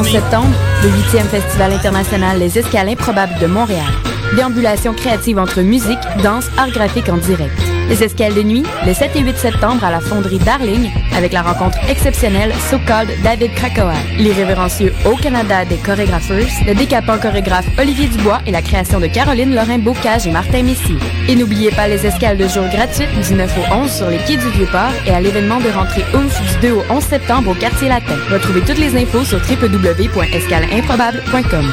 11 0.00 0.12
septembre, 0.12 0.56
le 0.82 0.88
8e 0.88 1.24
Festival 1.24 1.74
international 1.74 2.38
Les 2.38 2.56
Escales 2.56 2.88
Improbables 2.88 3.38
de 3.38 3.46
Montréal. 3.46 3.92
Déambulation 4.34 4.94
créative 4.94 5.38
entre 5.38 5.60
musique, 5.60 5.98
danse, 6.22 6.48
art 6.56 6.70
graphique 6.70 7.10
en 7.10 7.18
direct. 7.18 7.69
Les 7.90 8.04
escales 8.04 8.34
de 8.34 8.42
nuit, 8.42 8.62
le 8.86 8.94
7 8.94 9.16
et 9.16 9.20
8 9.20 9.36
septembre 9.36 9.82
à 9.82 9.90
la 9.90 9.98
fonderie 9.98 10.38
Darling, 10.38 10.88
avec 11.16 11.32
la 11.32 11.42
rencontre 11.42 11.76
exceptionnelle 11.88 12.52
So 12.70 12.78
Called 12.86 13.10
David 13.24 13.52
Krakoa, 13.54 13.94
l'irrévérencieux 14.16 14.94
Au 15.04 15.16
Canada 15.16 15.64
des 15.64 15.76
chorégraphers, 15.76 16.46
le 16.68 16.74
décapant 16.74 17.18
chorégraphe 17.18 17.66
Olivier 17.80 18.06
Dubois 18.06 18.38
et 18.46 18.52
la 18.52 18.62
création 18.62 19.00
de 19.00 19.08
Caroline 19.08 19.56
Lorrain 19.56 19.78
Bocage 19.78 20.28
et 20.28 20.30
Martin 20.30 20.62
Messier. 20.62 20.98
Et 21.28 21.34
n'oubliez 21.34 21.72
pas 21.72 21.88
les 21.88 22.06
escales 22.06 22.38
de 22.38 22.46
jour 22.46 22.62
gratuites 22.72 23.10
du 23.26 23.34
9 23.34 23.58
au 23.58 23.74
11 23.74 23.90
sur 23.90 24.08
les 24.08 24.18
quais 24.18 24.36
du 24.36 24.48
Vieux-Port 24.50 24.92
et 25.04 25.10
à 25.10 25.20
l'événement 25.20 25.58
de 25.58 25.70
rentrée 25.70 26.04
OUF 26.14 26.60
du 26.60 26.68
2 26.68 26.74
au 26.74 26.84
11 26.90 27.02
septembre 27.02 27.50
au 27.50 27.54
quartier 27.54 27.88
latin. 27.88 28.14
Retrouvez 28.30 28.60
toutes 28.60 28.78
les 28.78 28.96
infos 28.96 29.24
sur 29.24 29.38
www.escaleimprobable.com. 29.38 31.72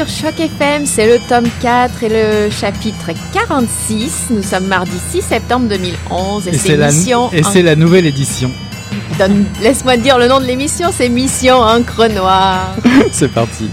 Êtes 0.00 0.08
sur 0.08 0.08
Choc 0.08 0.38
FM, 0.40 0.86
c'est 0.86 1.06
le 1.06 1.18
tome 1.28 1.48
4 1.60 2.02
et 2.04 2.08
le 2.08 2.50
chapitre 2.50 3.10
46. 3.32 4.26
Nous 4.30 4.42
sommes 4.42 4.66
mardi 4.66 4.92
6 5.10 5.22
septembre 5.22 5.68
2011 5.68 6.46
et, 6.46 6.50
Et 6.50 6.52
c'est 6.52 6.58
c'est 6.68 6.76
la, 6.76 6.86
Mission. 6.88 7.30
et 7.32 7.44
en- 7.44 7.50
c'est 7.50 7.62
la 7.62 7.76
nouvelle 7.76 8.06
édition. 8.06 8.50
Donne- 9.18 9.44
Laisse-moi 9.62 9.96
dire 9.96 10.18
le 10.18 10.28
nom 10.28 10.40
de 10.40 10.44
l'émission, 10.46 10.90
c'est 10.96 11.08
Mission 11.08 11.56
Encre 11.56 12.08
Noire. 12.14 12.74
C'est 13.12 13.28
parti. 13.32 13.68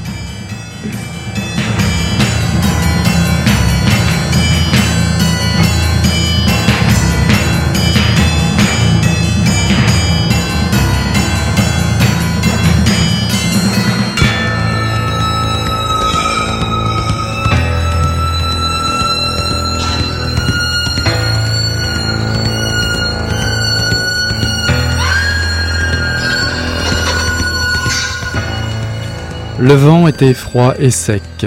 Le 29.62 29.74
vent 29.74 30.08
était 30.08 30.34
froid 30.34 30.74
et 30.80 30.90
sec, 30.90 31.46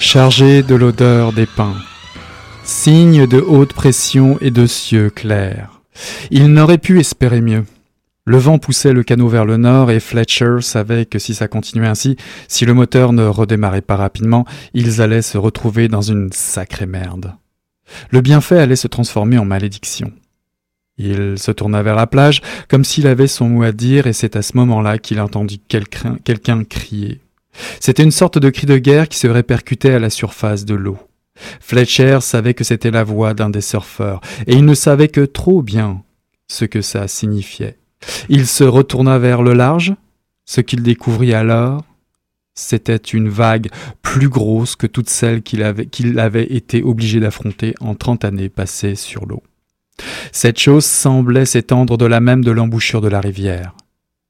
chargé 0.00 0.64
de 0.64 0.74
l'odeur 0.74 1.32
des 1.32 1.46
pins, 1.46 1.76
signe 2.64 3.28
de 3.28 3.38
haute 3.38 3.72
pression 3.72 4.38
et 4.40 4.50
de 4.50 4.66
cieux 4.66 5.08
clairs. 5.08 5.80
Il 6.32 6.48
n'aurait 6.48 6.78
pu 6.78 6.98
espérer 6.98 7.40
mieux. 7.40 7.64
Le 8.26 8.38
vent 8.38 8.58
poussait 8.58 8.92
le 8.92 9.04
canot 9.04 9.28
vers 9.28 9.44
le 9.44 9.56
nord 9.56 9.92
et 9.92 10.00
Fletcher 10.00 10.62
savait 10.62 11.06
que 11.06 11.20
si 11.20 11.32
ça 11.32 11.46
continuait 11.46 11.86
ainsi, 11.86 12.16
si 12.48 12.64
le 12.64 12.74
moteur 12.74 13.12
ne 13.12 13.24
redémarrait 13.24 13.82
pas 13.82 13.96
rapidement, 13.96 14.44
ils 14.72 15.00
allaient 15.00 15.22
se 15.22 15.38
retrouver 15.38 15.86
dans 15.86 16.02
une 16.02 16.32
sacrée 16.32 16.86
merde. 16.86 17.34
Le 18.10 18.20
bienfait 18.20 18.58
allait 18.58 18.74
se 18.74 18.88
transformer 18.88 19.38
en 19.38 19.44
malédiction. 19.44 20.10
Il 20.98 21.38
se 21.38 21.52
tourna 21.52 21.84
vers 21.84 21.94
la 21.94 22.08
plage 22.08 22.42
comme 22.68 22.84
s'il 22.84 23.06
avait 23.06 23.28
son 23.28 23.48
mot 23.48 23.62
à 23.62 23.70
dire 23.70 24.08
et 24.08 24.12
c'est 24.12 24.34
à 24.34 24.42
ce 24.42 24.56
moment-là 24.56 24.98
qu'il 24.98 25.20
entendit 25.20 25.60
quelqu'un 25.60 26.64
crier. 26.64 27.20
C'était 27.80 28.02
une 28.02 28.10
sorte 28.10 28.38
de 28.38 28.50
cri 28.50 28.66
de 28.66 28.78
guerre 28.78 29.08
qui 29.08 29.18
se 29.18 29.26
répercutait 29.26 29.94
à 29.94 29.98
la 29.98 30.10
surface 30.10 30.64
de 30.64 30.74
l'eau. 30.74 30.98
Fletcher 31.60 32.18
savait 32.20 32.54
que 32.54 32.64
c'était 32.64 32.90
la 32.90 33.04
voix 33.04 33.34
d'un 33.34 33.50
des 33.50 33.60
surfeurs, 33.60 34.20
et 34.46 34.54
il 34.54 34.64
ne 34.64 34.74
savait 34.74 35.08
que 35.08 35.22
trop 35.22 35.62
bien 35.62 36.02
ce 36.48 36.64
que 36.64 36.80
ça 36.80 37.08
signifiait. 37.08 37.78
Il 38.28 38.46
se 38.46 38.64
retourna 38.64 39.18
vers 39.18 39.42
le 39.42 39.54
large. 39.54 39.94
Ce 40.46 40.60
qu'il 40.60 40.82
découvrit 40.82 41.32
alors, 41.32 41.84
c'était 42.54 42.96
une 42.96 43.28
vague 43.28 43.68
plus 44.02 44.28
grosse 44.28 44.76
que 44.76 44.86
toutes 44.86 45.08
celles 45.08 45.42
qu'il 45.42 45.62
avait, 45.62 46.44
été 46.44 46.82
obligé 46.82 47.18
d'affronter 47.18 47.74
en 47.80 47.94
trente 47.94 48.24
années 48.24 48.48
passées 48.48 48.94
sur 48.94 49.26
l'eau. 49.26 49.42
Cette 50.32 50.58
chose 50.58 50.84
semblait 50.84 51.46
s'étendre 51.46 51.96
de 51.96 52.04
la 52.04 52.20
même 52.20 52.44
de 52.44 52.50
l'embouchure 52.50 53.00
de 53.00 53.08
la 53.08 53.20
rivière. 53.20 53.74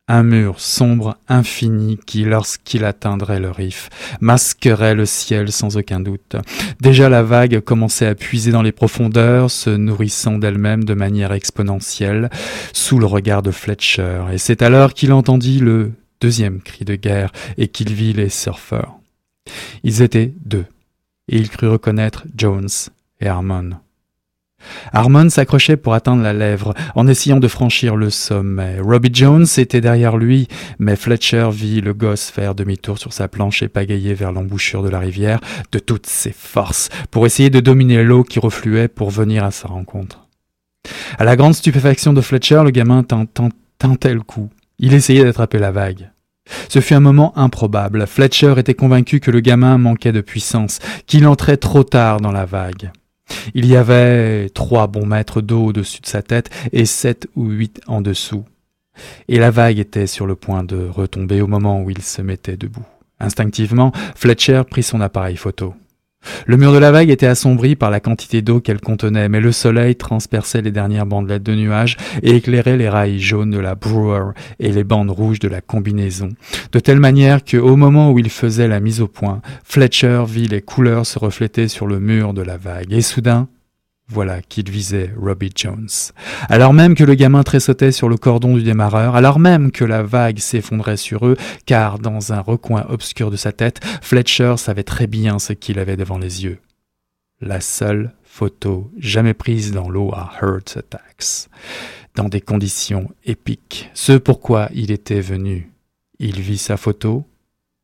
Un 0.06 0.22
mur 0.22 0.60
sombre, 0.60 1.16
infini, 1.28 1.98
qui, 2.04 2.24
lorsqu'il 2.24 2.84
atteindrait 2.84 3.40
le 3.40 3.50
riff, 3.50 3.88
masquerait 4.20 4.94
le 4.94 5.06
ciel 5.06 5.50
sans 5.50 5.78
aucun 5.78 5.98
doute. 5.98 6.36
Déjà 6.80 7.08
la 7.08 7.22
vague 7.22 7.60
commençait 7.60 8.06
à 8.06 8.14
puiser 8.14 8.52
dans 8.52 8.60
les 8.60 8.72
profondeurs, 8.72 9.50
se 9.50 9.70
nourrissant 9.70 10.36
d'elle-même 10.36 10.84
de 10.84 10.92
manière 10.92 11.32
exponentielle, 11.32 12.28
sous 12.74 12.98
le 12.98 13.06
regard 13.06 13.40
de 13.40 13.50
Fletcher, 13.50 14.24
et 14.30 14.36
c'est 14.36 14.60
alors 14.60 14.92
qu'il 14.92 15.10
entendit 15.12 15.58
le 15.58 15.92
deuxième 16.20 16.60
cri 16.60 16.84
de 16.84 16.96
guerre 16.96 17.32
et 17.56 17.68
qu'il 17.68 17.94
vit 17.94 18.12
les 18.12 18.28
surfeurs. 18.28 18.98
Ils 19.84 20.02
étaient 20.02 20.34
deux, 20.44 20.66
et 21.28 21.38
il 21.38 21.48
crut 21.48 21.70
reconnaître 21.70 22.24
Jones 22.36 22.68
et 23.20 23.26
Harmon. 23.26 23.70
Harmon 24.92 25.28
s'accrochait 25.28 25.76
pour 25.76 25.94
atteindre 25.94 26.22
la 26.22 26.32
lèvre, 26.32 26.74
en 26.94 27.06
essayant 27.06 27.40
de 27.40 27.48
franchir 27.48 27.96
le 27.96 28.10
sommet. 28.10 28.78
Robbie 28.80 29.10
Jones 29.12 29.46
était 29.56 29.80
derrière 29.80 30.16
lui, 30.16 30.48
mais 30.78 30.96
Fletcher 30.96 31.48
vit 31.52 31.80
le 31.80 31.94
gosse 31.94 32.30
faire 32.30 32.54
demi-tour 32.54 32.98
sur 32.98 33.12
sa 33.12 33.28
planche 33.28 33.62
et 33.62 33.68
pagayer 33.68 34.14
vers 34.14 34.32
l'embouchure 34.32 34.82
de 34.82 34.88
la 34.88 34.98
rivière 34.98 35.40
de 35.72 35.78
toutes 35.78 36.06
ses 36.06 36.32
forces, 36.32 36.88
pour 37.10 37.26
essayer 37.26 37.50
de 37.50 37.60
dominer 37.60 38.02
l'eau 38.02 38.24
qui 38.24 38.38
refluait 38.38 38.88
pour 38.88 39.10
venir 39.10 39.44
à 39.44 39.50
sa 39.50 39.68
rencontre. 39.68 40.26
À 41.18 41.24
la 41.24 41.36
grande 41.36 41.54
stupéfaction 41.54 42.12
de 42.12 42.20
Fletcher, 42.20 42.62
le 42.64 42.70
gamin 42.70 43.02
ten- 43.02 43.26
ten- 43.26 43.50
tentait 43.78 44.14
le 44.14 44.20
coup. 44.22 44.50
Il 44.78 44.92
essayait 44.94 45.24
d'attraper 45.24 45.58
la 45.58 45.70
vague. 45.70 46.10
Ce 46.68 46.80
fut 46.80 46.94
un 46.94 47.00
moment 47.00 47.32
improbable. 47.38 48.06
Fletcher 48.06 48.54
était 48.58 48.74
convaincu 48.74 49.18
que 49.18 49.30
le 49.30 49.40
gamin 49.40 49.78
manquait 49.78 50.12
de 50.12 50.20
puissance, 50.20 50.78
qu'il 51.06 51.26
entrait 51.26 51.56
trop 51.56 51.84
tard 51.84 52.20
dans 52.20 52.32
la 52.32 52.44
vague. 52.44 52.90
Il 53.54 53.66
y 53.66 53.76
avait 53.76 54.48
trois 54.50 54.86
bons 54.86 55.06
mètres 55.06 55.40
d'eau 55.40 55.66
au-dessus 55.66 56.00
de 56.00 56.06
sa 56.06 56.22
tête 56.22 56.50
et 56.72 56.84
sept 56.84 57.28
ou 57.36 57.48
huit 57.48 57.80
en 57.86 58.00
dessous. 58.00 58.44
Et 59.28 59.38
la 59.38 59.50
vague 59.50 59.78
était 59.78 60.06
sur 60.06 60.26
le 60.26 60.36
point 60.36 60.62
de 60.62 60.86
retomber 60.86 61.40
au 61.40 61.46
moment 61.46 61.82
où 61.82 61.90
il 61.90 62.02
se 62.02 62.22
mettait 62.22 62.56
debout. 62.56 62.84
Instinctivement, 63.20 63.92
Fletcher 64.14 64.62
prit 64.68 64.82
son 64.82 65.00
appareil 65.00 65.36
photo. 65.36 65.74
Le 66.46 66.56
mur 66.56 66.72
de 66.72 66.78
la 66.78 66.90
vague 66.90 67.10
était 67.10 67.26
assombri 67.26 67.76
par 67.76 67.90
la 67.90 68.00
quantité 68.00 68.42
d'eau 68.42 68.60
qu'elle 68.60 68.80
contenait, 68.80 69.28
mais 69.28 69.40
le 69.40 69.52
soleil 69.52 69.96
transperçait 69.96 70.62
les 70.62 70.70
dernières 70.70 71.06
bandelettes 71.06 71.42
de 71.42 71.54
nuages 71.54 71.96
et 72.22 72.36
éclairait 72.36 72.76
les 72.76 72.88
rails 72.88 73.20
jaunes 73.20 73.50
de 73.50 73.58
la 73.58 73.74
Brewer 73.74 74.32
et 74.60 74.72
les 74.72 74.84
bandes 74.84 75.10
rouges 75.10 75.38
de 75.38 75.48
la 75.48 75.60
combinaison, 75.60 76.30
de 76.72 76.78
telle 76.78 77.00
manière 77.00 77.44
que, 77.44 77.56
au 77.56 77.76
moment 77.76 78.12
où 78.12 78.18
il 78.18 78.30
faisait 78.30 78.68
la 78.68 78.80
mise 78.80 79.00
au 79.00 79.08
point, 79.08 79.40
Fletcher 79.64 80.24
vit 80.26 80.48
les 80.48 80.62
couleurs 80.62 81.06
se 81.06 81.18
refléter 81.18 81.68
sur 81.68 81.86
le 81.86 82.00
mur 82.00 82.34
de 82.34 82.42
la 82.42 82.56
vague, 82.56 82.92
et 82.92 83.02
soudain, 83.02 83.48
voilà 84.08 84.42
qu'il 84.42 84.70
visait 84.70 85.10
Robbie 85.18 85.52
Jones. 85.54 85.88
Alors 86.48 86.72
même 86.72 86.94
que 86.94 87.04
le 87.04 87.14
gamin 87.14 87.42
tressautait 87.42 87.92
sur 87.92 88.08
le 88.08 88.16
cordon 88.16 88.56
du 88.56 88.62
démarreur, 88.62 89.16
alors 89.16 89.38
même 89.38 89.72
que 89.72 89.84
la 89.84 90.02
vague 90.02 90.38
s'effondrait 90.38 90.96
sur 90.96 91.26
eux, 91.26 91.36
car 91.64 91.98
dans 91.98 92.32
un 92.32 92.40
recoin 92.40 92.84
obscur 92.88 93.30
de 93.30 93.36
sa 93.36 93.52
tête, 93.52 93.80
Fletcher 94.02 94.56
savait 94.58 94.84
très 94.84 95.06
bien 95.06 95.38
ce 95.38 95.52
qu'il 95.52 95.78
avait 95.78 95.96
devant 95.96 96.18
les 96.18 96.44
yeux. 96.44 96.58
La 97.40 97.60
seule 97.60 98.12
photo 98.24 98.90
jamais 98.98 99.34
prise 99.34 99.72
dans 99.72 99.88
l'eau 99.88 100.12
à 100.12 100.32
Heart 100.40 100.76
Attacks, 100.78 101.48
dans 102.14 102.28
des 102.28 102.40
conditions 102.40 103.10
épiques. 103.24 103.90
Ce 103.94 104.12
pourquoi 104.12 104.68
il 104.74 104.90
était 104.90 105.20
venu. 105.20 105.72
Il 106.18 106.40
vit 106.40 106.58
sa 106.58 106.76
photo 106.76 107.26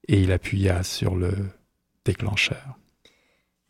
et 0.07 0.21
il 0.21 0.33
appuya 0.33 0.83
sur 0.83 1.17
le 1.17 1.33
déclencheur. 2.05 2.80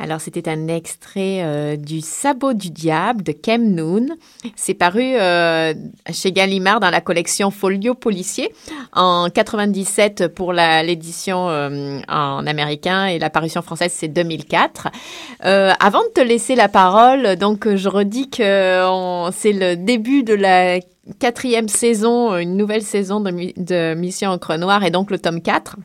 Alors, 0.02 0.18
c'était 0.18 0.48
un 0.48 0.68
extrait 0.68 1.42
euh, 1.42 1.76
du 1.76 2.00
Sabot 2.00 2.54
du 2.54 2.70
Diable 2.70 3.22
de 3.22 3.32
Kem 3.32 3.74
Noon. 3.74 4.06
C'est 4.56 4.72
paru 4.72 5.02
euh, 5.04 5.74
chez 6.10 6.32
Gallimard 6.32 6.80
dans 6.80 6.88
la 6.88 7.02
collection 7.02 7.50
Folio 7.50 7.94
Policier 7.94 8.50
en 8.94 9.28
97 9.28 10.28
pour 10.28 10.54
l'édition 10.54 11.50
euh, 11.50 12.00
en 12.08 12.46
américain 12.46 13.06
et 13.06 13.18
la 13.18 13.28
parution 13.28 13.60
française, 13.60 13.92
c'est 13.94 14.08
2004. 14.08 14.88
avant 15.42 16.02
de 16.02 16.12
te 16.14 16.20
laisser 16.22 16.54
la 16.54 16.68
parole, 16.68 17.36
donc, 17.36 17.68
je 17.74 17.88
redis 17.90 18.30
que 18.30 19.28
c'est 19.32 19.52
le 19.52 19.76
début 19.76 20.22
de 20.22 20.32
la 20.32 20.80
quatrième 21.18 21.68
saison, 21.68 22.38
une 22.38 22.56
nouvelle 22.56 22.82
saison 22.82 23.20
de, 23.20 23.94
Mission 23.94 24.30
Encre 24.30 24.56
Noire 24.56 24.82
et 24.82 24.90
donc 24.90 25.10
le 25.10 25.18
tome 25.18 25.42
4. 25.42 25.76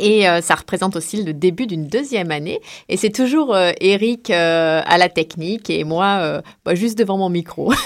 Et 0.00 0.28
euh, 0.28 0.40
ça 0.40 0.54
représente 0.54 0.96
aussi 0.96 1.22
le 1.22 1.32
début 1.32 1.66
d'une 1.66 1.86
deuxième 1.86 2.30
année. 2.30 2.60
Et 2.88 2.96
c'est 2.96 3.10
toujours 3.10 3.54
euh, 3.54 3.72
Eric 3.80 4.30
euh, 4.30 4.80
à 4.84 4.98
la 4.98 5.08
technique 5.08 5.70
et 5.70 5.84
moi 5.84 6.42
bah, 6.64 6.74
juste 6.74 6.98
devant 6.98 7.18
mon 7.18 7.28
micro. 7.28 7.72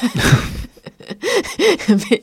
Mais 1.89 2.23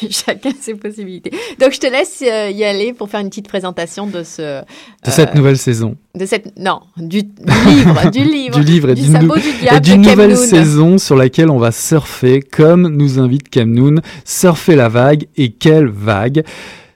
chacun 0.10 0.50
ses 0.60 0.74
possibilités. 0.74 1.30
Donc 1.58 1.72
je 1.72 1.80
te 1.80 1.86
laisse 1.86 2.20
y 2.20 2.64
aller 2.64 2.92
pour 2.92 3.08
faire 3.08 3.20
une 3.20 3.30
petite 3.30 3.48
présentation 3.48 4.06
de 4.06 4.22
ce 4.22 4.60
de 4.60 5.10
cette 5.10 5.34
nouvelle 5.34 5.58
saison. 5.58 5.96
De 6.14 6.24
cette 6.24 6.56
non 6.58 6.80
du, 6.96 7.22
livre 7.66 8.10
du 8.10 8.24
livre 8.24 8.60
du 8.60 8.64
livre 8.64 8.90
et 8.90 8.94
du, 8.94 9.10
sabot 9.10 9.36
du 9.36 9.52
diable 9.60 9.80
d'une 9.80 10.02
nouvelle 10.02 10.36
saison 10.36 10.98
sur 10.98 11.16
laquelle 11.16 11.50
on 11.50 11.58
va 11.58 11.72
surfer 11.72 12.40
comme 12.40 12.88
nous 12.88 13.18
invite 13.18 13.48
Kamnoun, 13.48 14.02
surfer 14.24 14.76
la 14.76 14.88
vague 14.88 15.26
et 15.36 15.50
quelle 15.50 15.88
vague? 15.88 16.44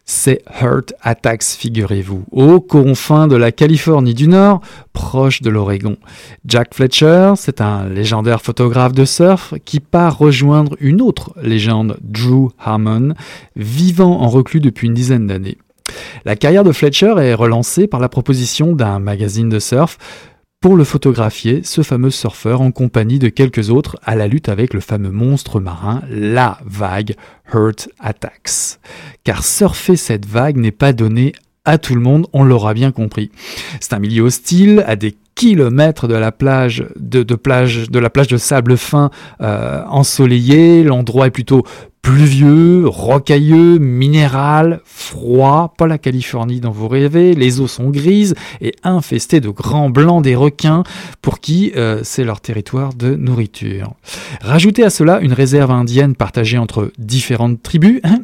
C'est 0.05 0.43
Hurt 0.61 0.95
Attacks, 1.01 1.45
figurez-vous, 1.45 2.25
aux 2.33 2.61
confins 2.61 3.29
de 3.29 3.37
la 3.37 3.53
Californie 3.53 4.15
du 4.15 4.29
Nord, 4.29 4.61
proche 4.93 5.43
de 5.43 5.51
l'Oregon. 5.51 5.97
Jack 6.45 6.75
Fletcher, 6.75 7.35
c'est 7.37 7.61
un 7.61 7.89
légendaire 7.89 8.43
photographe 8.43 8.93
de 8.93 9.05
surf 9.05 9.55
qui 9.65 9.81
part 9.81 10.19
rejoindre 10.19 10.77
une 10.81 11.01
autre 11.01 11.33
légende, 11.43 11.99
Drew 12.03 12.51
Harmon, 12.59 13.15
vivant 13.57 14.21
en 14.21 14.29
reclus 14.29 14.61
depuis 14.61 14.89
une 14.89 14.95
dizaine 14.95 15.27
d'années. 15.27 15.59
La 16.25 16.37
carrière 16.37 16.65
de 16.65 16.73
Fletcher 16.73 17.15
est 17.19 17.35
relancée 17.35 17.87
par 17.87 18.01
la 18.01 18.09
proposition 18.09 18.75
d'un 18.75 18.99
magazine 18.99 19.49
de 19.49 19.59
surf 19.59 19.99
pour 20.63 20.77
le 20.77 20.85
photographier, 20.85 21.63
ce 21.65 21.83
fameux 21.83 22.13
surfeur 22.13 22.61
en 22.61 22.71
compagnie 22.71 23.19
de 23.19 23.29
quelques 23.29 23.71
autres 23.71 23.99
à 24.05 24.15
la 24.15 24.29
lutte 24.29 24.49
avec 24.49 24.75
le 24.75 24.81
fameux 24.81 25.11
monstre 25.11 25.59
marin, 25.59 26.03
la 26.09 26.61
vague 26.65 27.17
Hurt 27.53 27.89
Attacks. 27.99 28.79
Car 29.25 29.45
surfer 29.45 29.97
cette 29.97 30.25
vague 30.25 30.57
n'est 30.57 30.71
pas 30.71 30.93
donné 30.93 31.33
à 31.65 31.79
tout 31.79 31.97
le 31.97 32.01
monde, 32.01 32.29
on 32.33 32.45
l'aura 32.45 32.75
bien 32.75 32.93
compris. 32.93 33.33
C'est 33.81 33.93
un 33.93 33.99
milieu 33.99 34.23
hostile, 34.23 34.85
à 34.87 34.95
des 34.95 35.17
kilomètres 35.35 36.09
de 36.09 36.15
la 36.15 36.33
plage 36.33 36.85
de, 36.97 37.23
plage 37.35 37.91
de 37.91 37.99
la 37.99 38.11
plage 38.11 38.29
de 38.29 38.37
sable 38.37 38.77
fin 38.77 39.11
euh, 39.41 39.83
ensoleillée. 39.89 40.85
L'endroit 40.85 41.27
est 41.27 41.31
plutôt 41.31 41.65
pluvieux, 42.03 42.83
rocailleux, 42.89 43.79
minéral, 43.79 44.81
froid, 44.85 45.73
pas 45.79 45.87
la 45.87 45.99
Californie 45.99 46.59
dont 46.59 46.73
vous 46.73 46.89
rêvez, 46.89 47.35
les 47.35 47.61
eaux 47.61 47.69
sont 47.69 47.91
grises 47.91 48.35
et 48.61 48.75
infestées 48.83 49.41
de 49.41 49.49
grands 49.49 49.89
blancs 49.89 50.23
des 50.23 50.35
requins 50.35 50.83
pour 51.23 51.39
qui 51.39 51.73
euh, 51.77 52.01
c'est 52.03 52.25
leur 52.25 52.41
territoire 52.41 52.93
de 52.93 53.15
nourriture. 53.15 53.95
Rajoutez 54.41 54.83
à 54.83 54.91
cela 54.91 55.21
une 55.21 55.33
réserve 55.33 55.71
indienne 55.71 56.17
partagée 56.17 56.59
entre 56.59 56.91
différentes 56.99 57.63
tribus, 57.63 58.01
hein, 58.03 58.19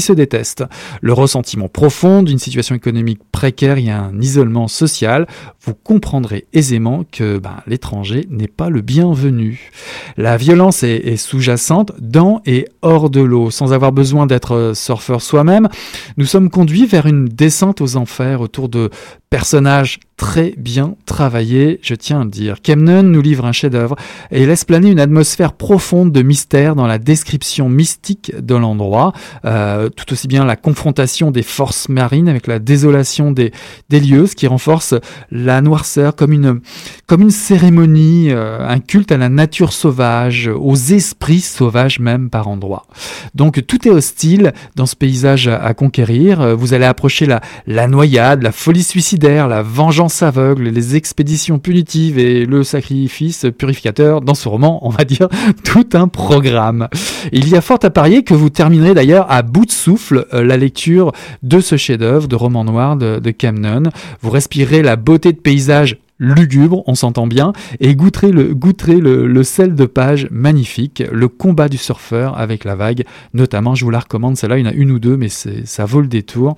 se 0.00 0.12
détestent. 0.12 0.64
Le 1.00 1.12
ressentiment 1.12 1.68
profond 1.68 2.22
d'une 2.22 2.38
situation 2.38 2.74
économique 2.74 3.20
précaire 3.30 3.78
et 3.78 3.90
un 3.90 4.18
isolement 4.20 4.68
social, 4.68 5.26
vous 5.64 5.74
comprendrez 5.74 6.46
aisément 6.52 7.04
que 7.10 7.38
ben, 7.38 7.56
l'étranger 7.66 8.26
n'est 8.30 8.48
pas 8.48 8.70
le 8.70 8.80
bienvenu. 8.80 9.70
La 10.16 10.36
violence 10.36 10.82
est, 10.82 10.96
est 10.96 11.16
sous-jacente 11.16 11.92
dans 12.00 12.40
et 12.46 12.66
hors 12.82 13.10
de 13.10 13.20
l'eau. 13.20 13.50
Sans 13.50 13.72
avoir 13.72 13.92
besoin 13.92 14.26
d'être 14.26 14.72
surfeur 14.74 15.22
soi-même, 15.22 15.68
nous 16.16 16.26
sommes 16.26 16.50
conduits 16.50 16.86
vers 16.86 17.06
une 17.06 17.26
descente 17.26 17.80
aux 17.80 17.96
enfers 17.96 18.40
autour 18.40 18.68
de 18.68 18.90
personnages 19.32 19.98
très 20.18 20.54
bien 20.56 20.94
travaillés, 21.06 21.80
je 21.82 21.94
tiens 21.94 22.20
à 22.20 22.24
le 22.24 22.30
dire. 22.30 22.62
Kemnen 22.62 23.10
nous 23.10 23.22
livre 23.22 23.46
un 23.46 23.50
chef-d'œuvre 23.50 23.96
et 24.30 24.46
laisse 24.46 24.64
planer 24.64 24.90
une 24.90 25.00
atmosphère 25.00 25.54
profonde 25.54 26.12
de 26.12 26.22
mystère 26.22 26.76
dans 26.76 26.86
la 26.86 26.98
description 26.98 27.68
mystique 27.68 28.32
de 28.38 28.54
l'endroit, 28.54 29.14
euh, 29.44 29.88
tout 29.88 30.12
aussi 30.12 30.28
bien 30.28 30.44
la 30.44 30.54
confrontation 30.54 31.30
des 31.30 31.42
forces 31.42 31.88
marines 31.88 32.28
avec 32.28 32.46
la 32.46 32.60
désolation 32.60 33.32
des, 33.32 33.52
lieux, 33.90 34.26
ce 34.26 34.36
qui 34.36 34.46
renforce 34.46 34.94
la 35.30 35.60
noirceur 35.60 36.14
comme 36.14 36.32
une, 36.32 36.60
comme 37.06 37.22
une 37.22 37.30
cérémonie, 37.30 38.28
euh, 38.30 38.58
un 38.60 38.78
culte 38.78 39.10
à 39.10 39.16
la 39.16 39.30
nature 39.30 39.72
sauvage, 39.72 40.48
aux 40.54 40.76
esprits 40.76 41.40
sauvages 41.40 41.98
même 41.98 42.30
par 42.30 42.48
endroits. 42.48 42.86
Donc 43.34 43.66
tout 43.66 43.88
est 43.88 43.90
hostile 43.90 44.52
dans 44.76 44.86
ce 44.86 44.94
paysage 44.94 45.48
à, 45.48 45.72
conquérir. 45.74 46.54
Vous 46.56 46.74
allez 46.74 46.84
approcher 46.84 47.26
la, 47.26 47.40
la 47.66 47.88
noyade, 47.88 48.42
la 48.42 48.52
folie 48.52 48.82
la 49.22 49.62
vengeance 49.62 50.22
aveugle, 50.22 50.64
les 50.64 50.96
expéditions 50.96 51.60
punitives 51.60 52.18
et 52.18 52.44
le 52.44 52.64
sacrifice 52.64 53.46
purificateur. 53.56 54.20
Dans 54.20 54.34
ce 54.34 54.48
roman, 54.48 54.84
on 54.84 54.88
va 54.88 55.04
dire 55.04 55.28
tout 55.64 55.88
un 55.92 56.08
programme. 56.08 56.88
Il 57.30 57.48
y 57.48 57.56
a 57.56 57.60
fort 57.60 57.78
à 57.82 57.90
parier 57.90 58.24
que 58.24 58.34
vous 58.34 58.50
terminerez 58.50 58.94
d'ailleurs 58.94 59.30
à 59.30 59.42
bout 59.42 59.64
de 59.64 59.70
souffle 59.70 60.26
euh, 60.32 60.42
la 60.42 60.56
lecture 60.56 61.12
de 61.44 61.60
ce 61.60 61.76
chef-d'œuvre 61.76 62.26
de 62.26 62.34
roman 62.34 62.64
noir 62.64 62.96
de, 62.96 63.20
de 63.20 63.30
Camnon. 63.30 63.84
Vous 64.22 64.30
respirez 64.30 64.82
la 64.82 64.96
beauté 64.96 65.32
de 65.32 65.38
paysage 65.38 65.98
lugubre, 66.22 66.82
on 66.86 66.94
s'entend 66.94 67.26
bien, 67.26 67.52
et 67.80 67.94
goûterez 67.94 68.30
le, 68.30 68.54
goûterez 68.54 68.96
le, 68.96 69.42
sel 69.42 69.74
de 69.74 69.84
page 69.86 70.28
magnifique, 70.30 71.02
le 71.10 71.28
combat 71.28 71.68
du 71.68 71.76
surfeur 71.76 72.38
avec 72.38 72.64
la 72.64 72.76
vague, 72.76 73.04
notamment, 73.34 73.74
je 73.74 73.84
vous 73.84 73.90
la 73.90 74.00
recommande, 74.00 74.36
celle-là, 74.36 74.58
il 74.58 74.64
y 74.64 74.68
en 74.68 74.70
a 74.70 74.74
une 74.74 74.92
ou 74.92 74.98
deux, 74.98 75.16
mais 75.16 75.28
ça 75.28 75.84
vaut 75.84 76.00
le 76.00 76.06
détour. 76.06 76.56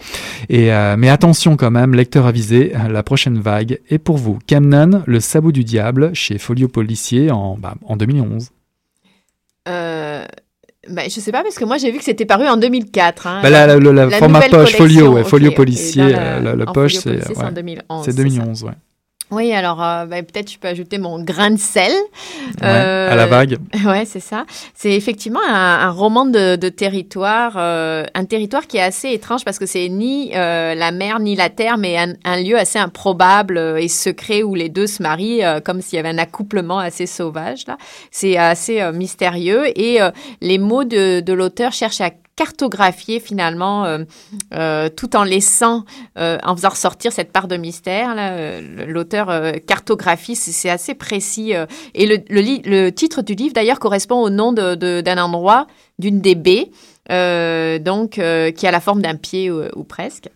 Et, 0.48 0.72
euh, 0.72 0.96
mais 0.98 1.08
attention 1.08 1.56
quand 1.56 1.70
même, 1.70 1.94
lecteur 1.94 2.26
avisé, 2.26 2.72
la 2.90 3.02
prochaine 3.02 3.38
vague 3.38 3.80
est 3.88 3.98
pour 3.98 4.18
vous. 4.18 4.38
Camnan, 4.46 5.02
le 5.06 5.20
sabot 5.20 5.52
du 5.52 5.64
diable, 5.64 6.10
chez 6.14 6.38
Folio 6.38 6.68
Policier 6.68 7.30
en, 7.30 7.56
bah, 7.56 7.74
en 7.86 7.96
2011. 7.96 8.50
Euh... 9.68 10.24
Bah, 10.90 11.02
je 11.04 11.20
sais 11.20 11.32
pas 11.32 11.42
parce 11.42 11.54
que 11.54 11.64
moi 11.64 11.78
j'ai 11.78 11.90
vu 11.90 11.98
que 11.98 12.04
c'était 12.04 12.26
paru 12.26 12.46
en 12.46 12.56
2004. 12.56 13.26
Hein, 13.26 13.40
bah, 13.42 13.50
la, 13.50 13.66
la, 13.78 14.10
format 14.10 14.42
poche 14.42 14.76
folio, 14.76 15.24
folio 15.24 15.50
policier, 15.52 16.10
la, 16.10 16.66
poche 16.66 16.96
c'est 16.96 17.26
ouais, 17.26 17.52
2011. 17.52 18.04
C'est 18.04 18.14
2011, 18.14 18.64
ouais. 18.64 18.72
Oui, 19.30 19.52
alors 19.52 19.82
euh, 19.82 20.04
bah, 20.06 20.22
peut-être 20.22 20.50
je 20.50 20.58
peux 20.58 20.68
ajouter 20.68 20.98
mon 20.98 21.22
grain 21.22 21.50
de 21.50 21.58
sel. 21.58 21.92
Euh, 22.62 23.10
à 23.10 23.16
la 23.16 23.26
vague. 23.26 23.58
Ouais, 23.84 24.04
c'est 24.04 24.20
ça. 24.20 24.44
C'est 24.74 24.92
effectivement 24.92 25.40
un, 25.46 25.90
roman 25.90 26.24
de, 26.24 26.56
territoire, 26.68 27.54
euh, 27.56 28.04
un 28.14 28.24
territoire 28.24 28.66
qui 28.66 28.76
est 28.76 28.82
assez 28.82 29.10
étrange 29.10 29.44
parce 29.44 29.58
que 29.58 29.66
c'est 29.66 29.88
ni 29.88 30.30
la 30.30 30.90
mer 30.90 31.20
ni 31.20 31.36
la 31.36 31.50
terre, 31.50 31.76
mais 31.76 31.96
un, 31.98 32.42
lieu 32.42 32.58
assez 32.58 32.78
improbable 32.78 33.58
et 33.78 33.88
secret 33.88 34.42
où 34.42 34.54
les 34.54 34.68
deux 34.68 34.86
se 34.86 35.02
marient, 35.02 35.42
comme 35.64 35.80
s'il 35.80 35.96
y 35.96 36.00
avait 36.00 36.08
un 36.08 36.18
accouplement 36.18 36.78
assez 36.78 37.06
sauvage. 37.06 37.66
Là, 37.66 37.76
c'est 38.10 38.36
assez 38.36 38.82
mystérieux 38.92 39.66
et 39.78 39.98
les 40.40 40.58
mots 40.58 40.84
de, 40.84 41.20
de 41.20 41.32
l'auteur 41.32 41.72
cherchent 41.72 42.00
à 42.00 42.10
cartographier 42.36 43.20
finalement, 43.20 43.84
euh, 43.84 43.98
euh, 44.54 44.88
tout 44.88 45.16
en 45.16 45.24
laissant, 45.24 45.84
euh, 46.18 46.38
en 46.42 46.56
faisant 46.56 46.70
ressortir 46.70 47.12
cette 47.12 47.32
part 47.32 47.48
de 47.48 47.56
mystère. 47.56 48.14
L'auteur 48.86 49.52
cartographie, 49.66 50.36
c'est 50.36 50.70
assez 50.70 50.94
précis. 50.94 51.52
et 51.94 52.06
le, 52.06 52.90
titre 52.90 53.22
du 53.22 53.34
livre, 53.34 53.54
d'ailleurs, 53.54 53.78
correspond 53.78 54.20
au 54.20 54.30
nom 54.30 54.52
d'un 54.52 54.76
de, 54.76 55.20
endroit, 55.20 55.66
d'une 55.98 56.20
des 56.20 56.34
baies, 56.34 56.70
donc 57.80 58.12
qui 58.12 58.66
a 58.66 58.70
la 58.70 58.80
forme 58.80 59.02
d'un 59.02 59.16
pied 59.16 59.50
ou 59.50 59.84
presque. 59.84 60.28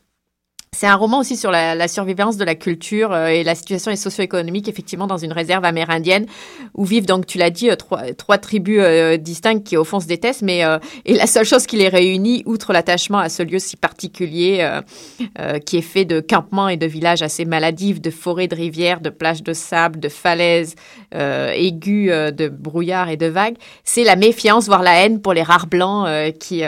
C'est 0.73 0.87
un 0.87 0.97
roman 0.97 1.21
aussi 1.21 1.37
sur 1.37 1.51
la, 1.51 1.89
survivance 1.89 2.37
de 2.37 2.45
la 2.45 2.55
culture 2.55 3.13
euh, 3.13 3.29
et 3.29 3.43
la 3.43 3.55
situation 3.55 3.95
socio-économique, 3.97 4.69
effectivement, 4.69 5.07
dans 5.07 5.17
une 5.17 5.33
réserve 5.33 5.65
amérindienne 5.65 6.27
où 6.75 6.85
vivent, 6.85 7.07
donc, 7.07 7.27
tu 7.27 7.39
l'as 7.39 7.51
dit, 7.51 7.71
euh, 7.71 7.77
trois, 7.77 8.39
tribus 8.39 8.81
euh, 8.81 9.17
distinctes 9.17 9.67
qui, 9.67 9.77
au 9.77 9.85
fond, 9.85 9.99
se 9.99 10.07
détestent, 10.07 10.43
mais 10.43 10.63
et 11.05 11.15
la 11.15 11.27
seule 11.27 11.45
chose 11.45 11.67
qui 11.67 11.77
les 11.77 11.89
réunit, 11.89 12.43
outre 12.47 12.73
l'attachement 12.73 13.19
à 13.19 13.29
ce 13.29 13.43
lieu 13.43 13.59
si 13.59 13.77
particulier, 13.77 14.69
qui 15.65 15.79
est 15.79 15.83
fait 15.83 16.05
de 16.05 16.21
campements 16.21 16.69
et 16.69 16.77
de 16.77 16.87
villages 16.87 17.23
assez 17.23 17.45
maladifs, 17.45 18.01
de 18.01 18.11
forêts, 18.11 18.49
de 18.49 18.55
rivières, 18.55 19.01
de 19.01 19.11
plages 19.11 19.43
de 19.43 19.53
sable, 19.53 20.01
de 20.01 20.09
falaises 20.09 20.75
aiguës, 21.13 22.33
de 22.33 22.49
brouillards 22.49 23.09
et 23.09 23.17
de 23.17 23.27
vagues, 23.27 23.57
c'est 23.85 24.05
la 24.05 24.17
méfiance, 24.17 24.67
voire 24.67 24.83
la 24.83 25.05
haine 25.05 25.21
pour 25.21 25.33
les 25.33 25.43
rares 25.43 25.67
blancs 25.67 26.09
qui, 26.39 26.63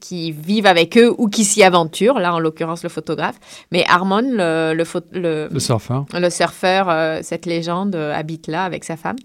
qui 0.00 0.32
vivent 0.32 0.66
avec 0.66 0.96
eux 0.96 1.14
ou 1.18 1.28
qui 1.28 1.44
s'y 1.44 1.62
aventurent, 1.62 2.18
là, 2.18 2.34
en 2.34 2.38
l'occurrence, 2.38 2.82
le 2.82 2.88
photographe. 2.88 3.39
Mais 3.72 3.84
Harmon, 3.88 4.22
le, 4.22 4.74
le, 4.74 5.58
surfeur, 5.58 6.06
le 6.12 6.30
surfeur 6.30 6.88
euh, 6.88 7.20
cette 7.22 7.46
légende, 7.46 7.94
euh, 7.94 8.14
habite 8.14 8.46
là 8.46 8.64
avec 8.64 8.84
sa 8.84 8.96
femme. 8.96 9.16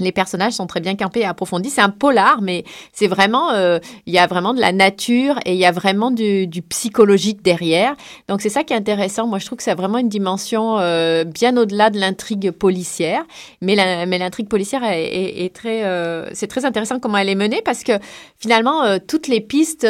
Les 0.00 0.10
personnages 0.10 0.54
sont 0.54 0.66
très 0.66 0.80
bien 0.80 0.96
campés 0.96 1.20
et 1.20 1.24
approfondis. 1.26 1.68
C'est 1.70 1.82
un 1.82 1.90
polar, 1.90 2.40
mais 2.40 2.64
c'est 2.92 3.06
vraiment, 3.06 3.50
euh, 3.52 3.78
il 4.06 4.12
y 4.14 4.18
a 4.18 4.26
vraiment 4.26 4.54
de 4.54 4.60
la 4.60 4.72
nature 4.72 5.38
et 5.44 5.52
il 5.52 5.58
y 5.58 5.66
a 5.66 5.70
vraiment 5.70 6.10
du, 6.10 6.46
du 6.46 6.62
psychologique 6.62 7.42
derrière. 7.42 7.94
Donc 8.26 8.40
c'est 8.40 8.48
ça 8.48 8.64
qui 8.64 8.72
est 8.72 8.76
intéressant. 8.76 9.26
Moi, 9.26 9.38
je 9.38 9.46
trouve 9.46 9.58
que 9.58 9.62
c'est 9.64 9.74
vraiment 9.74 9.98
une 9.98 10.08
dimension 10.08 10.78
euh, 10.78 11.24
bien 11.24 11.56
au-delà 11.56 11.90
de 11.90 12.00
l'intrigue 12.00 12.50
policière. 12.52 13.22
Mais 13.60 13.74
la, 13.74 14.06
mais 14.06 14.18
l'intrigue 14.18 14.48
policière 14.48 14.82
est, 14.82 15.04
est, 15.04 15.44
est 15.44 15.54
très, 15.54 15.84
euh, 15.84 16.30
c'est 16.32 16.46
très 16.48 16.64
intéressant 16.64 16.98
comment 16.98 17.18
elle 17.18 17.28
est 17.28 17.34
menée 17.34 17.60
parce 17.64 17.84
que 17.84 17.92
finalement 18.38 18.98
toutes 19.06 19.28
les 19.28 19.40
pistes 19.40 19.86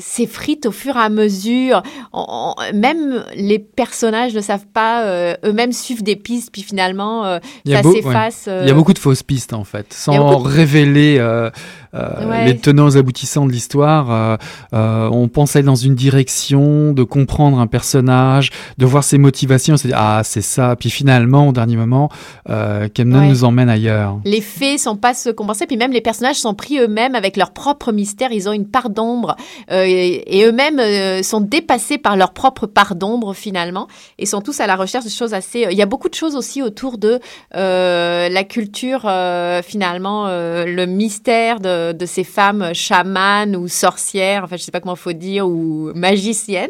s'effritent 0.00 0.66
au 0.66 0.72
fur 0.72 0.96
et 0.96 1.00
à 1.00 1.08
mesure. 1.08 1.82
On- 2.12 2.54
on- 2.58 2.76
même 2.76 3.24
les 3.36 3.58
personnages 3.58 4.34
ne 4.34 4.40
savent 4.40 4.66
pas 4.66 5.04
eux-mêmes 5.44 5.72
suivent 5.72 6.02
des 6.02 6.16
pistes, 6.16 6.50
puis 6.52 6.62
finalement 6.62 7.38
ça 7.76 7.82
s'efface. 7.94 8.48
Il 8.62 8.68
y 8.68 8.70
a 8.70 8.74
beaucoup 8.74 8.92
de 8.92 8.98
fausses 8.98 9.19
pistes 9.22 9.52
en 9.52 9.64
fait, 9.64 9.92
sans 9.92 10.38
révéler 10.38 11.16
euh, 11.18 11.50
Ouais. 11.92 12.44
les 12.46 12.56
tenants 12.56 12.90
et 12.90 12.96
aboutissants 12.96 13.46
de 13.46 13.52
l'histoire. 13.52 14.10
euh, 14.10 14.36
euh, 14.74 15.08
on 15.12 15.28
pense 15.28 15.56
aller 15.56 15.64
dans 15.64 15.74
une 15.74 15.94
direction, 15.94 16.92
de 16.92 17.02
comprendre 17.02 17.58
un 17.58 17.66
personnage, 17.66 18.50
de 18.78 18.86
voir 18.86 19.02
ses 19.04 19.18
motivations, 19.18 19.74
on 19.74 19.76
se 19.76 19.88
dit 19.88 19.94
ah 19.96 20.20
c'est 20.24 20.40
ça. 20.42 20.76
Puis 20.76 20.90
finalement, 20.90 21.48
au 21.48 21.52
dernier 21.52 21.76
moment, 21.76 22.08
euh, 22.48 22.88
Ouais. 22.98 23.04
nous 23.28 23.44
emmène 23.44 23.68
ailleurs. 23.68 24.18
Les 24.24 24.40
faits 24.40 24.78
sont 24.78 24.96
pas 24.96 25.14
ceux 25.14 25.32
qu'on 25.32 25.46
pensait, 25.46 25.66
puis 25.66 25.76
même 25.76 25.92
les 25.92 26.00
personnages 26.00 26.36
sont 26.36 26.54
pris 26.54 26.78
eux-mêmes 26.78 27.14
avec 27.14 27.36
leur 27.36 27.50
propre 27.52 27.92
mystère. 27.92 28.30
Ils 28.32 28.48
ont 28.48 28.52
une 28.52 28.68
part 28.68 28.90
d'ombre 28.90 29.36
euh, 29.72 29.84
et, 29.86 30.38
et 30.38 30.44
eux-mêmes 30.44 30.78
euh, 30.78 31.22
sont 31.22 31.40
dépassés 31.40 31.98
par 31.98 32.16
leur 32.16 32.32
propre 32.32 32.66
part 32.66 32.94
d'ombre 32.94 33.34
finalement 33.34 33.88
et 34.18 34.26
sont 34.26 34.40
tous 34.42 34.60
à 34.60 34.66
la 34.66 34.76
recherche 34.76 35.04
de 35.06 35.10
choses 35.10 35.34
assez. 35.34 35.66
Il 35.70 35.76
y 35.76 35.82
a 35.82 35.86
beaucoup 35.86 36.08
de 36.08 36.14
choses 36.14 36.36
aussi 36.36 36.62
autour 36.62 36.98
de 36.98 37.18
euh, 37.56 38.28
la 38.28 38.44
culture 38.44 39.02
euh, 39.06 39.62
finalement, 39.62 40.26
euh, 40.28 40.64
le 40.66 40.86
mystère 40.86 41.58
de, 41.60 41.79
de 41.92 42.06
ces 42.06 42.24
femmes 42.24 42.72
chamanes 42.74 43.56
ou 43.56 43.68
sorcières, 43.68 44.44
enfin 44.44 44.56
je 44.56 44.62
sais 44.62 44.72
pas 44.72 44.80
comment 44.80 44.96
faut 44.96 45.12
dire, 45.12 45.46
ou 45.46 45.92
magiciennes. 45.94 46.68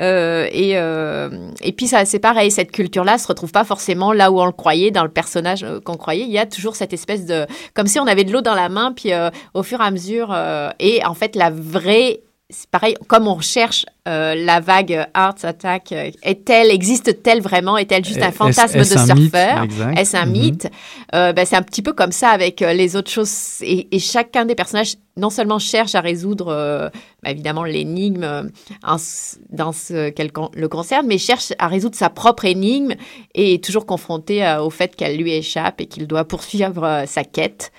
Euh, 0.00 0.48
et, 0.52 0.78
euh, 0.78 1.50
et 1.62 1.72
puis 1.72 1.86
ça 1.86 2.04
c'est 2.04 2.18
pareil, 2.18 2.50
cette 2.50 2.72
culture-là 2.72 3.18
se 3.18 3.26
retrouve 3.26 3.52
pas 3.52 3.64
forcément 3.64 4.12
là 4.12 4.30
où 4.30 4.40
on 4.40 4.46
le 4.46 4.52
croyait, 4.52 4.90
dans 4.90 5.02
le 5.02 5.10
personnage 5.10 5.64
euh, 5.64 5.80
qu'on 5.80 5.96
croyait. 5.96 6.24
Il 6.24 6.30
y 6.30 6.38
a 6.38 6.46
toujours 6.46 6.76
cette 6.76 6.92
espèce 6.92 7.26
de, 7.26 7.46
comme 7.74 7.86
si 7.86 7.98
on 7.98 8.06
avait 8.06 8.24
de 8.24 8.32
l'eau 8.32 8.40
dans 8.40 8.54
la 8.54 8.68
main, 8.68 8.92
puis 8.92 9.12
euh, 9.12 9.30
au 9.54 9.62
fur 9.62 9.80
et 9.80 9.84
à 9.84 9.90
mesure, 9.90 10.30
euh, 10.32 10.70
et 10.78 11.04
en 11.04 11.14
fait 11.14 11.36
la 11.36 11.50
vraie 11.50 12.20
c'est 12.50 12.68
pareil, 12.70 12.96
comme 13.06 13.28
on 13.28 13.34
recherche 13.34 13.86
euh, 14.08 14.34
la 14.34 14.60
vague 14.60 15.06
Hearts 15.16 15.44
Attack, 15.44 15.92
euh, 15.92 16.10
est-elle, 16.22 16.70
existe-t-elle 16.70 17.40
vraiment? 17.40 17.76
Est-elle 17.78 18.04
juste 18.04 18.22
un 18.22 18.32
fantasme 18.32 18.78
de 18.78 18.84
surfeur? 18.84 19.66
Est-ce 19.96 20.16
un 20.16 20.26
Mhm. 20.26 20.32
mythe? 20.32 20.70
Euh, 21.14 21.32
ben, 21.32 21.46
C'est 21.46 21.56
un 21.56 21.62
petit 21.62 21.82
peu 21.82 21.92
comme 21.92 22.12
ça 22.12 22.30
avec 22.30 22.60
les 22.60 22.96
autres 22.96 23.10
choses. 23.10 23.32
Et, 23.62 23.94
et 23.94 23.98
chacun 23.98 24.44
des 24.46 24.54
personnages, 24.54 24.94
non 25.16 25.30
seulement 25.30 25.58
cherche 25.58 25.94
à 25.94 26.00
résoudre, 26.00 26.48
euh, 26.48 26.88
ben, 27.22 27.30
évidemment, 27.30 27.62
l'énigme 27.64 28.50
dans 28.82 29.72
ce 29.72 30.08
qu'elle 30.10 30.30
le 30.54 30.68
concerne, 30.68 31.06
mais 31.06 31.18
cherche 31.18 31.52
à 31.58 31.68
résoudre 31.68 31.94
sa 31.96 32.10
propre 32.10 32.44
énigme 32.44 32.94
et 33.34 33.54
est 33.54 33.64
toujours 33.64 33.86
confronté 33.86 34.44
au 34.60 34.70
fait 34.70 34.96
qu'elle 34.96 35.16
lui 35.16 35.32
échappe 35.32 35.80
et 35.80 35.86
qu'il 35.86 36.06
doit 36.06 36.24
poursuivre 36.24 37.04
sa 37.06 37.24
quête. 37.24 37.70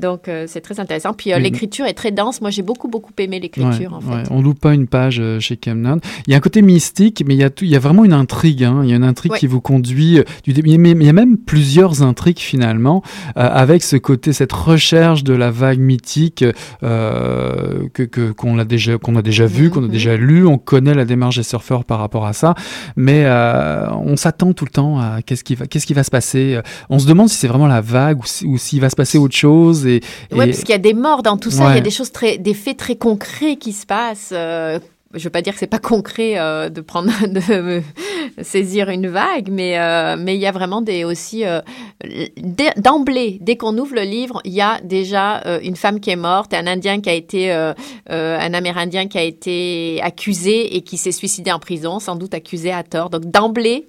Donc, 0.00 0.28
euh, 0.28 0.44
c'est 0.46 0.60
très 0.60 0.78
intéressant. 0.80 1.12
Puis, 1.12 1.32
euh, 1.32 1.38
l'écriture 1.38 1.86
est 1.86 1.94
très 1.94 2.12
dense. 2.12 2.40
Moi, 2.40 2.50
j'ai 2.50 2.62
beaucoup, 2.62 2.88
beaucoup 2.88 3.10
aimé 3.18 3.40
l'écriture, 3.40 3.90
Ouais, 3.92 3.96
en 3.96 4.00
fait. 4.00 4.14
ouais, 4.14 4.22
on 4.30 4.40
loupe 4.42 4.60
pas 4.60 4.72
une 4.74 4.86
page 4.86 5.18
euh, 5.20 5.40
chez 5.40 5.56
Kemnan. 5.56 5.98
Il 6.26 6.30
y 6.30 6.34
a 6.34 6.36
un 6.36 6.40
côté 6.40 6.62
mystique, 6.62 7.24
mais 7.26 7.34
il 7.34 7.40
y 7.40 7.44
a, 7.44 7.50
tout, 7.50 7.64
il 7.64 7.70
y 7.70 7.76
a 7.76 7.80
vraiment 7.80 8.04
une 8.04 8.12
intrigue. 8.12 8.62
hein. 8.64 8.80
Il 8.84 8.90
y 8.90 8.92
a 8.92 8.96
une 8.96 9.04
intrigue 9.04 9.32
Ouais. 9.32 9.38
qui 9.38 9.46
vous 9.48 9.60
conduit. 9.60 10.18
euh, 10.18 10.24
Du 10.44 10.52
il 10.52 10.68
y 11.04 11.08
a 11.08 11.12
même 11.12 11.36
plusieurs 11.36 12.02
intrigues 12.02 12.38
finalement, 12.38 13.02
euh, 13.36 13.48
avec 13.52 13.82
ce 13.82 13.96
côté, 13.96 14.32
cette 14.32 14.52
recherche 14.52 15.24
de 15.24 15.34
la 15.34 15.50
vague 15.50 15.78
mythique 15.80 16.44
euh, 16.82 17.88
que 17.92 18.30
qu'on 18.32 18.58
a 18.58 18.64
déjà 18.64 18.98
qu'on 18.98 19.16
a 19.16 19.22
déjà 19.22 19.46
vu, 19.46 19.70
qu'on 19.70 19.80
a 19.80 19.86
Mhm. 19.86 19.90
déjà 19.90 20.16
lu. 20.16 20.46
On 20.46 20.58
connaît 20.58 20.94
la 20.94 21.04
démarche 21.04 21.36
des 21.36 21.42
surfeurs 21.42 21.84
par 21.84 21.98
rapport 21.98 22.26
à 22.26 22.32
ça, 22.32 22.54
mais 22.96 23.22
euh, 23.24 23.88
on 24.04 24.16
s'attend 24.16 24.52
tout 24.52 24.64
le 24.64 24.70
temps 24.70 24.98
à 24.98 25.22
qu'est-ce 25.22 25.44
qui 25.44 25.54
va 25.54 25.66
qu'est-ce 25.66 25.86
qui 25.86 25.94
va 25.94 26.04
se 26.04 26.10
passer. 26.10 26.60
On 26.88 26.98
se 26.98 27.06
demande 27.06 27.28
si 27.28 27.36
c'est 27.36 27.48
vraiment 27.48 27.66
la 27.66 27.80
vague 27.80 28.18
ou 28.20 28.26
si- 28.26 28.46
ou 28.46 28.58
s'il 28.58 28.80
va 28.80 28.90
se 28.90 28.96
passer 28.96 29.18
autre 29.18 29.36
chose. 29.36 29.86
Et, 29.88 29.96
et- 29.96 30.36
parce 30.46 30.58
qu'il 30.60 30.70
y 30.70 30.72
a 30.74 30.78
des 30.78 30.94
morts 30.94 31.22
dans 31.22 31.36
tout 31.36 31.50
ça, 31.50 31.64
il 31.70 31.74
y 31.74 31.78
a 31.78 31.80
des 31.80 31.90
choses 31.90 32.12
très, 32.12 32.38
des 32.38 32.54
faits 32.54 32.76
très 32.76 32.96
concrets 32.96 33.56
qui 33.56 33.72
se 33.72 33.86
passent. 33.86 34.30
euh, 34.32 34.78
je 35.14 35.24
veux 35.24 35.30
pas 35.30 35.40
dire 35.40 35.54
que 35.54 35.58
c'est 35.58 35.66
pas 35.66 35.78
concret 35.78 36.38
euh, 36.38 36.68
de 36.68 36.82
prendre, 36.82 37.10
de 37.26 37.80
saisir 38.42 38.90
une 38.90 39.08
vague, 39.08 39.48
mais 39.50 39.78
euh, 39.78 40.16
mais 40.18 40.34
il 40.34 40.40
y 40.40 40.46
a 40.46 40.52
vraiment 40.52 40.82
des 40.82 41.04
aussi 41.04 41.46
euh, 41.46 41.60
d'emblée, 42.76 43.38
dès 43.40 43.56
qu'on 43.56 43.76
ouvre 43.78 43.94
le 43.94 44.02
livre, 44.02 44.40
il 44.44 44.52
y 44.52 44.60
a 44.60 44.80
déjà 44.84 45.42
une 45.62 45.76
femme 45.76 46.00
qui 46.00 46.10
est 46.10 46.16
morte, 46.16 46.52
un 46.54 46.66
Indien 46.66 47.00
qui 47.00 47.08
a 47.10 47.14
été, 47.14 47.50
un 47.50 48.54
Amérindien 48.54 49.08
qui 49.08 49.18
a 49.18 49.22
été 49.22 49.98
accusé 50.02 50.76
et 50.76 50.82
qui 50.82 50.96
s'est 50.98 51.12
suicidé 51.12 51.52
en 51.52 51.58
prison, 51.58 52.00
sans 52.00 52.16
doute 52.16 52.34
accusé 52.34 52.70
à 52.72 52.82
tort. 52.82 53.10
Donc 53.10 53.24
d'emblée. 53.24 53.88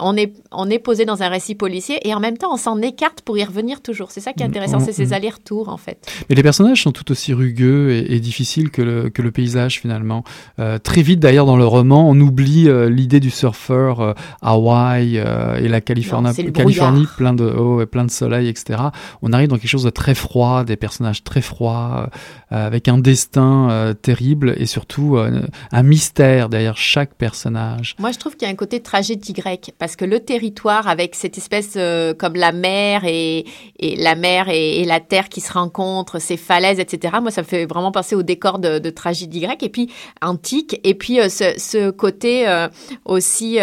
On 0.00 0.16
est, 0.16 0.32
on 0.52 0.70
est 0.70 0.78
posé 0.78 1.04
dans 1.04 1.22
un 1.22 1.28
récit 1.28 1.54
policier 1.54 2.06
et 2.06 2.14
en 2.14 2.20
même 2.20 2.38
temps 2.38 2.52
on 2.52 2.56
s'en 2.56 2.80
écarte 2.80 3.22
pour 3.22 3.36
y 3.36 3.44
revenir 3.44 3.82
toujours. 3.82 4.10
C'est 4.10 4.20
ça 4.20 4.32
qui 4.32 4.42
est 4.42 4.46
intéressant, 4.46 4.76
Mm, 4.76 4.84
c'est 4.84 4.92
ces 4.92 5.06
mm. 5.06 5.12
allers-retours 5.12 5.68
en 5.68 5.76
fait. 5.76 6.06
Mais 6.28 6.36
les 6.36 6.42
personnages 6.42 6.82
sont 6.82 6.92
tout 6.92 7.10
aussi 7.10 7.32
rugueux 7.32 7.90
et, 7.90 8.14
et 8.14 8.20
difficiles 8.20 8.70
que 8.70 8.82
le, 8.82 9.10
que 9.10 9.22
le 9.22 9.30
paysage 9.30 9.80
finalement. 9.80 10.24
Euh, 10.58 10.78
très 10.78 11.02
vite 11.02 11.20
d'ailleurs 11.20 11.46
dans 11.46 11.56
le 11.56 11.66
roman, 11.66 12.08
on 12.08 12.18
oublie 12.20 12.68
euh, 12.68 12.88
l'idée 12.88 13.20
du 13.20 13.30
surfeur 13.30 14.00
euh, 14.00 14.12
Hawaï 14.42 15.18
euh, 15.18 15.56
et 15.56 15.68
la 15.68 15.80
Californie, 15.80 16.28
Non, 16.28 16.52
Californie 16.52 17.06
plein 17.16 17.32
de 17.32 17.44
eau 17.44 17.80
et 17.80 17.86
plein 17.86 18.04
de 18.04 18.10
soleil, 18.10 18.48
etc. 18.48 18.80
On 19.22 19.32
arrive 19.32 19.48
dans 19.48 19.56
quelque 19.56 19.68
chose 19.68 19.84
de 19.84 19.90
très 19.90 20.14
froid, 20.14 20.64
des 20.64 20.76
personnages 20.76 21.24
très 21.24 21.40
froids, 21.40 22.10
avec 22.50 22.88
un 22.88 22.98
destin 22.98 23.94
terrible 24.02 24.54
et 24.58 24.66
surtout 24.66 25.18
un 25.18 25.82
mystère 25.82 26.48
derrière 26.48 26.76
chaque 26.76 27.14
personnage. 27.14 27.96
Moi, 27.98 28.12
je 28.12 28.18
trouve 28.18 28.36
qu'il 28.36 28.46
y 28.46 28.50
a 28.50 28.52
un 28.52 28.56
côté 28.56 28.80
tragédie 28.80 29.32
grecque 29.32 29.65
parce 29.78 29.96
que 29.96 30.04
le 30.04 30.20
territoire, 30.20 30.88
avec 30.88 31.14
cette 31.14 31.38
espèce 31.38 31.74
euh, 31.76 32.14
comme 32.14 32.34
la 32.34 32.52
mer 32.52 33.04
et, 33.04 33.44
la 33.80 34.14
mer 34.14 34.48
et, 34.48 34.84
la 34.84 35.00
terre 35.00 35.28
qui 35.28 35.40
se 35.40 35.52
rencontrent, 35.52 36.18
ces 36.18 36.36
falaises, 36.36 36.78
etc. 36.78 37.16
Moi, 37.20 37.30
ça 37.30 37.42
me 37.42 37.46
fait 37.46 37.66
vraiment 37.66 37.92
penser 37.92 38.14
au 38.14 38.22
décor 38.22 38.58
de, 38.58 38.90
tragédie 38.90 39.40
grecque 39.40 39.62
et 39.62 39.68
puis 39.68 39.90
antique. 40.22 40.80
Et 40.84 40.94
puis 40.94 41.20
euh, 41.20 41.28
ce, 41.28 41.90
côté 41.90 42.48
euh, 42.48 42.68
aussi 43.04 43.58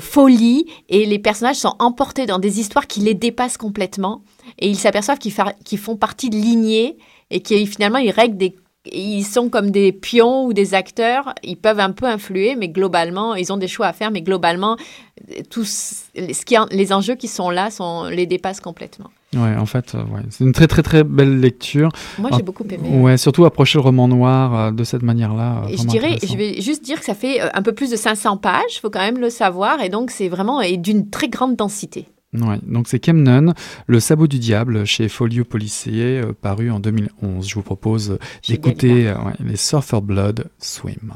folie 0.00 0.66
et 0.88 1.04
les 1.06 1.18
personnages 1.18 1.56
sont 1.56 1.74
emportés 1.78 2.26
dans 2.26 2.38
des 2.38 2.60
histoires 2.60 2.86
qui 2.86 3.00
les 3.00 3.14
dépassent 3.14 3.58
complètement 3.58 4.22
et 4.58 4.68
ils 4.68 4.76
s'aperçoivent 4.76 5.18
qu'ils 5.18 5.78
font 5.78 5.96
partie 5.96 6.30
de 6.30 6.36
lignées 6.36 6.96
et 7.30 7.40
qui 7.40 7.66
finalement 7.66 7.98
ils 7.98 8.10
règlent 8.10 8.36
des 8.36 8.54
ils 8.92 9.24
sont 9.24 9.48
comme 9.48 9.70
des 9.70 9.92
pions 9.92 10.44
ou 10.44 10.52
des 10.52 10.74
acteurs, 10.74 11.34
ils 11.42 11.56
peuvent 11.56 11.80
un 11.80 11.92
peu 11.92 12.06
influer, 12.06 12.54
mais 12.56 12.68
globalement, 12.68 13.34
ils 13.34 13.52
ont 13.52 13.56
des 13.56 13.68
choix 13.68 13.86
à 13.86 13.92
faire, 13.92 14.10
mais 14.10 14.22
globalement, 14.22 14.76
tous 15.50 16.04
ce 16.14 16.44
qui, 16.44 16.56
les 16.70 16.92
enjeux 16.92 17.14
qui 17.14 17.28
sont 17.28 17.50
là 17.50 17.70
sont, 17.70 18.04
les 18.04 18.26
dépassent 18.26 18.60
complètement. 18.60 19.10
Ouais, 19.34 19.56
en 19.56 19.66
fait, 19.66 19.94
euh, 19.94 19.98
ouais. 19.98 20.20
c'est 20.30 20.44
une 20.44 20.52
très 20.52 20.66
très 20.66 20.82
très 20.82 21.02
belle 21.02 21.40
lecture. 21.40 21.88
Moi, 22.18 22.30
j'ai 22.36 22.42
beaucoup 22.42 22.64
aimé. 22.70 22.88
Ouais, 22.98 23.16
surtout 23.16 23.44
approcher 23.44 23.78
le 23.78 23.82
roman 23.82 24.06
noir 24.06 24.54
euh, 24.54 24.70
de 24.70 24.84
cette 24.84 25.02
manière-là. 25.02 25.64
euh, 25.64 25.76
je 25.76 25.84
dirais, 25.84 26.18
je 26.22 26.36
vais 26.36 26.60
juste 26.60 26.84
dire 26.84 27.00
que 27.00 27.04
ça 27.04 27.14
fait 27.14 27.40
un 27.40 27.62
peu 27.62 27.72
plus 27.72 27.90
de 27.90 27.96
500 27.96 28.36
pages, 28.36 28.80
faut 28.80 28.90
quand 28.90 29.00
même 29.00 29.18
le 29.18 29.30
savoir, 29.30 29.82
et 29.82 29.88
donc 29.88 30.10
c'est 30.10 30.28
vraiment 30.28 30.60
et 30.60 30.76
d'une 30.76 31.10
très 31.10 31.28
grande 31.28 31.56
densité. 31.56 32.06
Ouais, 32.34 32.58
donc 32.66 32.88
c'est 32.88 32.98
Kemnon, 32.98 33.54
Le 33.86 34.00
sabot 34.00 34.26
du 34.26 34.38
diable 34.38 34.84
chez 34.86 35.08
Folio 35.08 35.44
Policier, 35.44 36.20
euh, 36.20 36.32
paru 36.32 36.70
en 36.70 36.80
2011. 36.80 37.48
Je 37.48 37.54
vous 37.54 37.62
propose 37.62 38.18
d'écouter 38.48 39.08
euh, 39.08 39.14
ouais, 39.18 39.34
les 39.40 39.56
Surfer 39.56 40.00
Blood 40.00 40.50
Swim. 40.58 41.12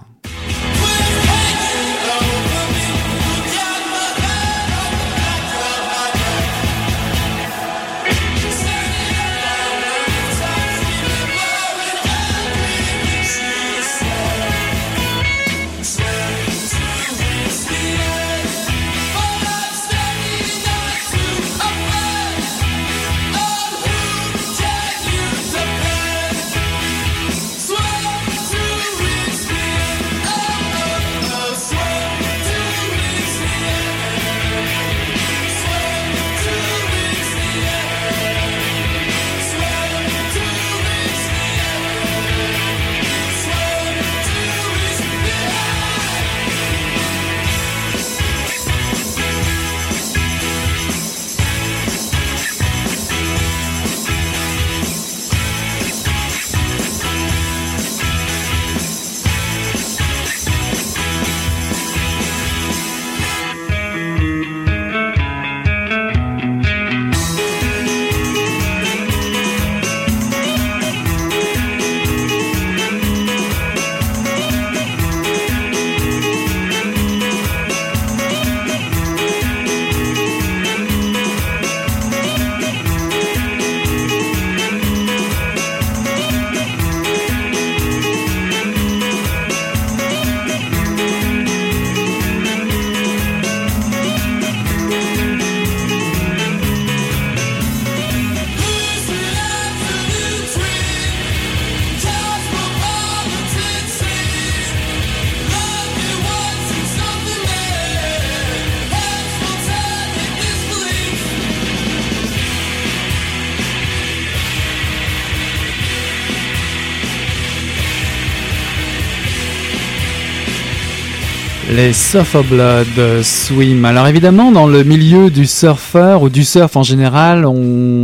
Les 121.78 121.92
Surfer 121.92 122.42
Blood 122.42 122.88
euh, 122.98 123.22
Swim. 123.22 123.84
Alors 123.84 124.08
évidemment, 124.08 124.50
dans 124.50 124.66
le 124.66 124.82
milieu 124.82 125.30
du 125.30 125.46
surfeur 125.46 126.22
ou 126.22 126.28
du 126.28 126.42
surf 126.42 126.74
en 126.74 126.82
général, 126.82 127.46
on, 127.46 127.54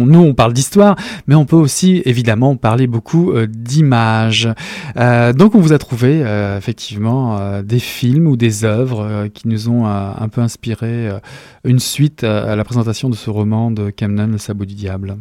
nous 0.07 0.21
on 0.21 0.33
parle 0.33 0.53
d'histoire, 0.53 0.95
mais 1.27 1.35
on 1.35 1.45
peut 1.45 1.57
aussi 1.57 2.01
évidemment 2.05 2.55
parler 2.55 2.87
beaucoup 2.87 3.33
euh, 3.33 3.49
d'images. 3.49 4.49
Euh, 4.97 5.33
donc 5.33 5.57
on 5.57 5.61
vous 5.61 5.73
a 5.73 5.79
trouvé 5.79 6.21
effectivement 6.57 7.63
des 7.63 7.81
films 7.81 8.29
ou 8.29 8.37
des 8.37 8.65
œuvres 8.65 9.27
qui 9.35 9.49
nous 9.49 9.69
ont 9.69 9.87
un 9.87 10.29
peu 10.29 10.41
inspiré 10.41 11.09
une 11.65 11.81
suite 11.81 12.23
à 12.23 12.55
la 12.55 12.63
présentation 12.63 13.11
de 13.11 13.17
ce 13.17 13.29
roman 13.29 13.73
de 13.73 13.91
Camden, 13.91 14.31
Le 14.31 14.39
Sabot 14.39 14.67
du 14.67 14.75
Diable. 14.75 15.17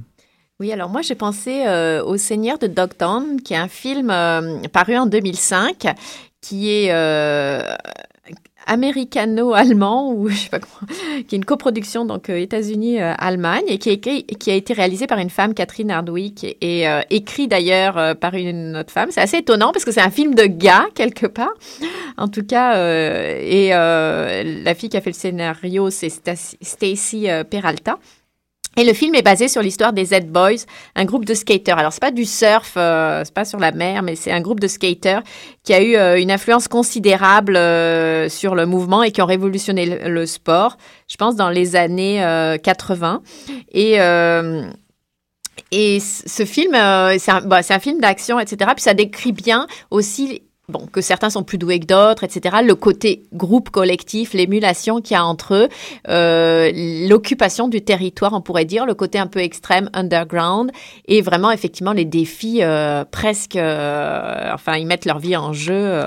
Oui, 0.59 0.71
alors 0.71 0.89
moi 0.89 1.01
j'ai 1.01 1.15
pensé 1.15 1.63
au 2.05 2.17
Seigneur 2.17 2.59
de 2.59 2.67
Dogtown, 2.67 3.41
qui 3.43 3.53
est 3.55 3.57
un 3.57 3.67
film 3.67 4.13
paru 4.71 4.95
en 4.95 5.07
2005 5.07 5.87
qui 6.41 6.69
est 6.69 6.91
américano-allemand 8.67 10.13
ou 10.13 10.29
je 10.29 10.35
sais 10.35 10.49
pas 10.49 10.59
qui 11.27 11.35
est 11.35 11.37
une 11.37 11.45
coproduction 11.45 12.05
donc 12.05 12.29
euh, 12.29 12.37
États-Unis-Allemagne 12.37 13.63
et 13.67 13.77
qui, 13.77 13.89
est 13.89 13.99
qui 13.99 14.51
a 14.51 14.55
été 14.55 14.73
réalisé 14.73 15.07
par 15.07 15.19
une 15.19 15.29
femme, 15.29 15.53
Catherine 15.53 15.91
Hardwick, 15.91 16.57
et 16.61 16.87
euh, 16.87 17.01
écrit 17.09 17.47
d'ailleurs 17.47 17.97
euh, 17.97 18.13
par 18.13 18.33
une 18.35 18.77
autre 18.77 18.91
femme. 18.91 19.09
C'est 19.11 19.21
assez 19.21 19.37
étonnant 19.37 19.71
parce 19.71 19.85
que 19.85 19.91
c'est 19.91 20.01
un 20.01 20.09
film 20.09 20.35
de 20.35 20.45
gars 20.45 20.85
quelque 20.95 21.27
part. 21.27 21.53
En 22.17 22.27
tout 22.27 22.43
cas, 22.43 22.77
et 23.39 23.69
la 23.69 24.75
fille 24.75 24.89
qui 24.89 24.97
a 24.97 25.01
fait 25.01 25.09
le 25.09 25.15
scénario, 25.15 25.89
c'est 25.89 26.09
Stacy 26.09 27.27
Peralta. 27.49 27.97
Et 28.75 28.83
le 28.83 28.93
film 28.93 29.13
est 29.13 29.21
basé 29.21 29.47
sur 29.47 29.61
l'histoire 29.61 29.93
des 29.93 30.05
Z-Boys, 30.05 30.65
un 30.95 31.05
groupe 31.05 31.25
de 31.25 31.33
skaters. 31.33 31.77
Alors 31.77 31.93
c'est 31.93 32.01
pas 32.01 32.11
du 32.11 32.25
surf, 32.25 32.73
euh, 32.75 33.21
c'est 33.23 33.33
pas 33.33 33.45
sur 33.45 33.59
la 33.59 33.71
mer, 33.71 34.01
mais 34.01 34.15
c'est 34.15 34.31
un 34.31 34.41
groupe 34.41 34.59
de 34.59 34.67
skaters 34.67 35.21
qui 35.63 35.73
a 35.73 35.81
eu 35.81 35.95
euh, 35.95 36.19
une 36.19 36.31
influence 36.31 36.67
considérable 36.67 37.55
euh, 37.55 38.29
sur 38.29 38.55
le 38.55 38.65
mouvement 38.65 39.03
et 39.03 39.11
qui 39.11 39.21
ont 39.21 39.27
révolutionné 39.27 39.85
le, 39.85 40.25
sport. 40.25 40.77
Je 41.07 41.17
pense 41.17 41.35
dans 41.35 41.49
les 41.49 41.75
années 41.75 42.23
80. 42.63 43.21
Et 43.73 43.97
et 45.71 45.99
ce 45.99 46.45
film, 46.45 46.71
c'est 46.71 47.31
un, 47.31 47.41
bah, 47.41 47.61
un, 47.67 47.79
film 47.79 47.99
d'action, 47.99 48.39
etc. 48.39 48.71
Puis 48.75 48.83
ça 48.83 48.93
décrit 48.93 49.33
bien 49.33 49.67
aussi 49.91 50.43
bon, 50.69 50.87
que 50.91 51.01
certains 51.01 51.29
sont 51.29 51.43
plus 51.43 51.57
doués 51.57 51.79
que 51.79 51.85
d'autres, 51.85 52.23
etc. 52.23 52.57
Le 52.63 52.75
côté 52.75 53.23
groupe 53.33 53.69
collectif, 53.69 54.33
l'émulation 54.33 55.01
qu'il 55.01 55.15
y 55.15 55.17
a 55.17 55.25
entre 55.25 55.55
eux, 55.55 55.69
euh, 56.07 56.71
l'occupation 57.07 57.67
du 57.67 57.81
territoire, 57.81 58.33
on 58.33 58.41
pourrait 58.41 58.65
dire, 58.65 58.85
le 58.85 58.93
côté 58.93 59.19
un 59.19 59.27
peu 59.27 59.39
extrême, 59.39 59.89
underground, 59.93 60.71
et 61.07 61.21
vraiment 61.21 61.51
effectivement 61.51 61.93
les 61.93 62.05
défis 62.05 62.59
euh, 62.61 63.03
presque, 63.09 63.55
euh, 63.55 64.51
enfin 64.53 64.77
ils 64.77 64.87
mettent 64.87 65.05
leur 65.05 65.19
vie 65.19 65.35
en 65.35 65.53
jeu. 65.53 66.01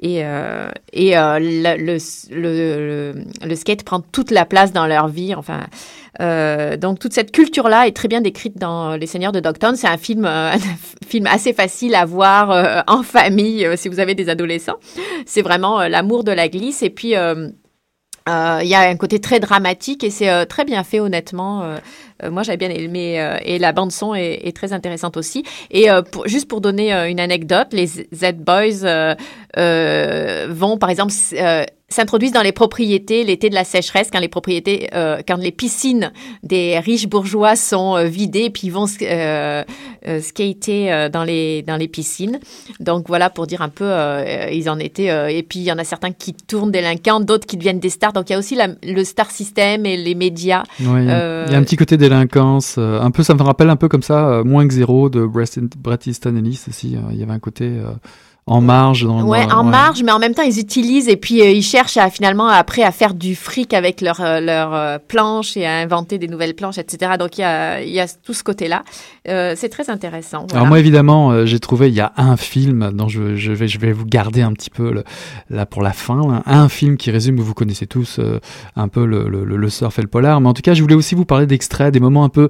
Et, 0.00 0.24
euh, 0.24 0.70
et 0.92 1.16
euh, 1.16 1.38
le, 1.40 3.14
le, 3.46 3.54
skate 3.54 3.84
prend 3.84 4.00
toute 4.00 4.30
la 4.30 4.44
place 4.44 4.72
dans 4.72 4.86
leur 4.86 5.08
vie. 5.08 5.34
Enfin, 5.34 5.60
euh, 6.20 6.76
donc 6.76 6.98
toute 6.98 7.12
cette 7.12 7.30
culture-là 7.30 7.86
est 7.86 7.96
très 7.96 8.08
bien 8.08 8.20
décrite 8.20 8.58
dans 8.58 8.96
Les 8.96 9.06
Seigneurs 9.06 9.32
de 9.32 9.40
Dogtown. 9.40 9.76
C'est 9.76 9.86
un 9.86 9.96
film, 9.96 10.24
un 10.26 10.58
film 11.06 11.26
assez 11.26 11.52
facile 11.52 11.94
à 11.94 12.04
voir 12.04 12.84
en 12.88 13.02
famille 13.02 13.66
si 13.76 13.88
vous 13.88 14.00
avez 14.00 14.14
des 14.14 14.28
adolescents. 14.28 14.78
C'est 15.26 15.42
vraiment 15.42 15.86
l'amour 15.86 16.24
de 16.24 16.32
la 16.32 16.48
glisse. 16.48 16.82
Et 16.82 16.90
puis 16.90 17.10
il 17.10 17.54
y 18.26 18.74
a 18.74 18.80
un 18.80 18.96
côté 18.96 19.20
très 19.20 19.38
dramatique 19.38 20.02
et 20.02 20.10
c'est 20.10 20.46
très 20.46 20.64
bien 20.64 20.82
fait 20.82 20.98
honnêtement. 20.98 21.76
Moi 22.30 22.42
j'avais 22.42 22.56
bien 22.56 22.70
aimé 22.70 23.38
et 23.44 23.58
la 23.58 23.72
bande 23.72 23.92
son 23.92 24.14
est, 24.14 24.46
est, 24.46 24.56
très 24.56 24.72
intéressante 24.72 25.16
aussi. 25.16 25.44
Et 25.70 25.88
pour, 26.12 26.26
juste 26.26 26.48
pour 26.48 26.60
donner 26.60 26.92
une 27.08 27.20
anecdote, 27.20 27.68
les 27.72 27.86
Z 27.86 28.34
Boys 28.36 29.16
vont 29.56 30.78
par 30.78 30.90
exemple 30.90 31.12
s'introduisent 31.94 32.32
dans 32.32 32.42
les 32.42 32.52
propriétés 32.52 33.24
l'été 33.24 33.48
de 33.50 33.54
la 33.54 33.64
sécheresse, 33.64 34.08
quand 34.12 34.18
les 34.18 34.28
propriétés, 34.28 34.88
euh, 34.94 35.22
quand 35.26 35.36
les 35.36 35.52
piscines 35.52 36.12
des 36.42 36.78
riches 36.78 37.06
bourgeois 37.06 37.56
sont 37.56 37.96
euh, 37.96 38.04
vidées, 38.04 38.50
puis 38.50 38.66
ils 38.66 38.72
vont 38.72 38.86
euh, 39.02 39.64
euh 40.08 40.20
skater 40.20 40.92
euh, 40.92 41.08
dans 41.08 41.24
les 41.24 41.62
dans 41.62 41.76
les 41.76 41.88
piscines. 41.88 42.40
Donc 42.80 43.06
voilà 43.08 43.30
pour 43.30 43.46
dire 43.46 43.62
un 43.62 43.68
peu, 43.68 43.92
ils 44.52 44.68
en 44.68 44.78
étaient. 44.78 45.36
et 45.36 45.42
puis 45.42 45.60
il 45.60 45.64
y 45.64 45.72
en 45.72 45.78
a 45.78 45.84
certains 45.84 46.12
qui 46.12 46.34
tournent 46.34 46.72
délinquants, 46.72 47.20
d'autres 47.20 47.46
qui 47.46 47.56
deviennent 47.56 47.80
des 47.80 47.90
stars. 47.90 48.12
Donc 48.12 48.28
il 48.28 48.32
y 48.32 48.36
a 48.36 48.38
aussi 48.38 48.54
la, 48.54 48.68
le 48.82 49.04
star 49.04 49.30
system 49.30 49.86
et 49.86 49.96
les 49.96 50.14
médias. 50.14 50.64
Il 50.80 50.86
y 50.86 50.88
a 50.88 51.56
un 51.56 51.62
petit 51.62 51.76
côté 51.76 51.96
délinquance. 52.14 52.78
un 52.78 53.10
peu, 53.10 53.22
ça 53.22 53.34
me 53.34 53.42
rappelle 53.42 53.70
un 53.70 53.76
peu 53.76 53.88
comme 53.88 54.02
ça, 54.02 54.42
moins 54.44 54.66
que 54.66 54.74
zéro 54.74 55.10
de 55.10 55.26
Bret 55.26 55.98
Easton 56.06 56.36
Ellis 56.36 56.64
aussi. 56.68 56.96
il 57.10 57.16
y 57.16 57.22
avait 57.22 57.32
un 57.32 57.40
côté 57.40 57.80
en 58.46 58.60
marge. 58.60 59.04
Dans, 59.04 59.22
ouais, 59.22 59.50
en 59.50 59.64
marge, 59.64 60.02
mais 60.02 60.12
en 60.12 60.18
même 60.18 60.34
temps, 60.34 60.42
ils 60.42 60.58
utilisent 60.60 61.08
et 61.08 61.16
puis 61.16 61.40
euh, 61.40 61.50
ils 61.50 61.62
cherchent 61.62 61.96
à 61.96 62.10
finalement 62.10 62.46
après 62.46 62.82
à 62.82 62.92
faire 62.92 63.14
du 63.14 63.34
fric 63.34 63.72
avec 63.72 64.02
leur 64.02 64.20
euh, 64.20 64.40
leur 64.40 64.74
euh, 64.74 64.98
planche 64.98 65.56
et 65.56 65.64
à 65.64 65.76
inventer 65.78 66.18
des 66.18 66.28
nouvelles 66.28 66.54
planches, 66.54 66.76
etc. 66.76 67.12
Donc 67.18 67.38
il 67.38 67.40
y 67.40 67.44
a 67.44 67.82
il 67.82 67.92
y 67.92 68.00
a 68.00 68.06
tout 68.06 68.34
ce 68.34 68.44
côté-là. 68.44 68.82
c'est 69.24 69.70
très 69.70 69.88
intéressant. 69.88 70.40
Voilà. 70.40 70.56
Alors 70.56 70.66
moi 70.66 70.78
évidemment, 70.78 71.46
j'ai 71.46 71.58
trouvé 71.58 71.88
il 71.88 71.94
y 71.94 72.00
a 72.00 72.12
un 72.16 72.36
film 72.36 72.90
dont 72.92 73.08
je, 73.08 73.34
je 73.36 73.52
vais 73.52 73.66
je 73.66 73.78
vais 73.78 73.92
vous 73.92 74.04
garder 74.04 74.42
un 74.42 74.52
petit 74.52 74.70
peu 74.70 74.92
le, 74.92 75.04
là 75.48 75.64
pour 75.64 75.82
la 75.82 75.92
fin, 75.92 76.42
un 76.44 76.68
film 76.68 76.96
qui 76.96 77.10
résume 77.10 77.40
vous 77.40 77.54
connaissez 77.54 77.86
tous 77.86 78.20
un 78.76 78.88
peu 78.88 79.06
le, 79.06 79.28
le, 79.28 79.44
le, 79.44 79.68
surf 79.68 79.98
et 79.98 80.02
le 80.02 80.08
polar, 80.08 80.40
mais 80.40 80.48
en 80.48 80.54
tout 80.54 80.62
cas 80.62 80.74
je 80.74 80.82
voulais 80.82 80.94
aussi 80.94 81.14
vous 81.14 81.24
parler 81.24 81.46
d'extraits, 81.46 81.92
des 81.92 82.00
moments 82.00 82.24
un 82.24 82.28
peu 82.28 82.48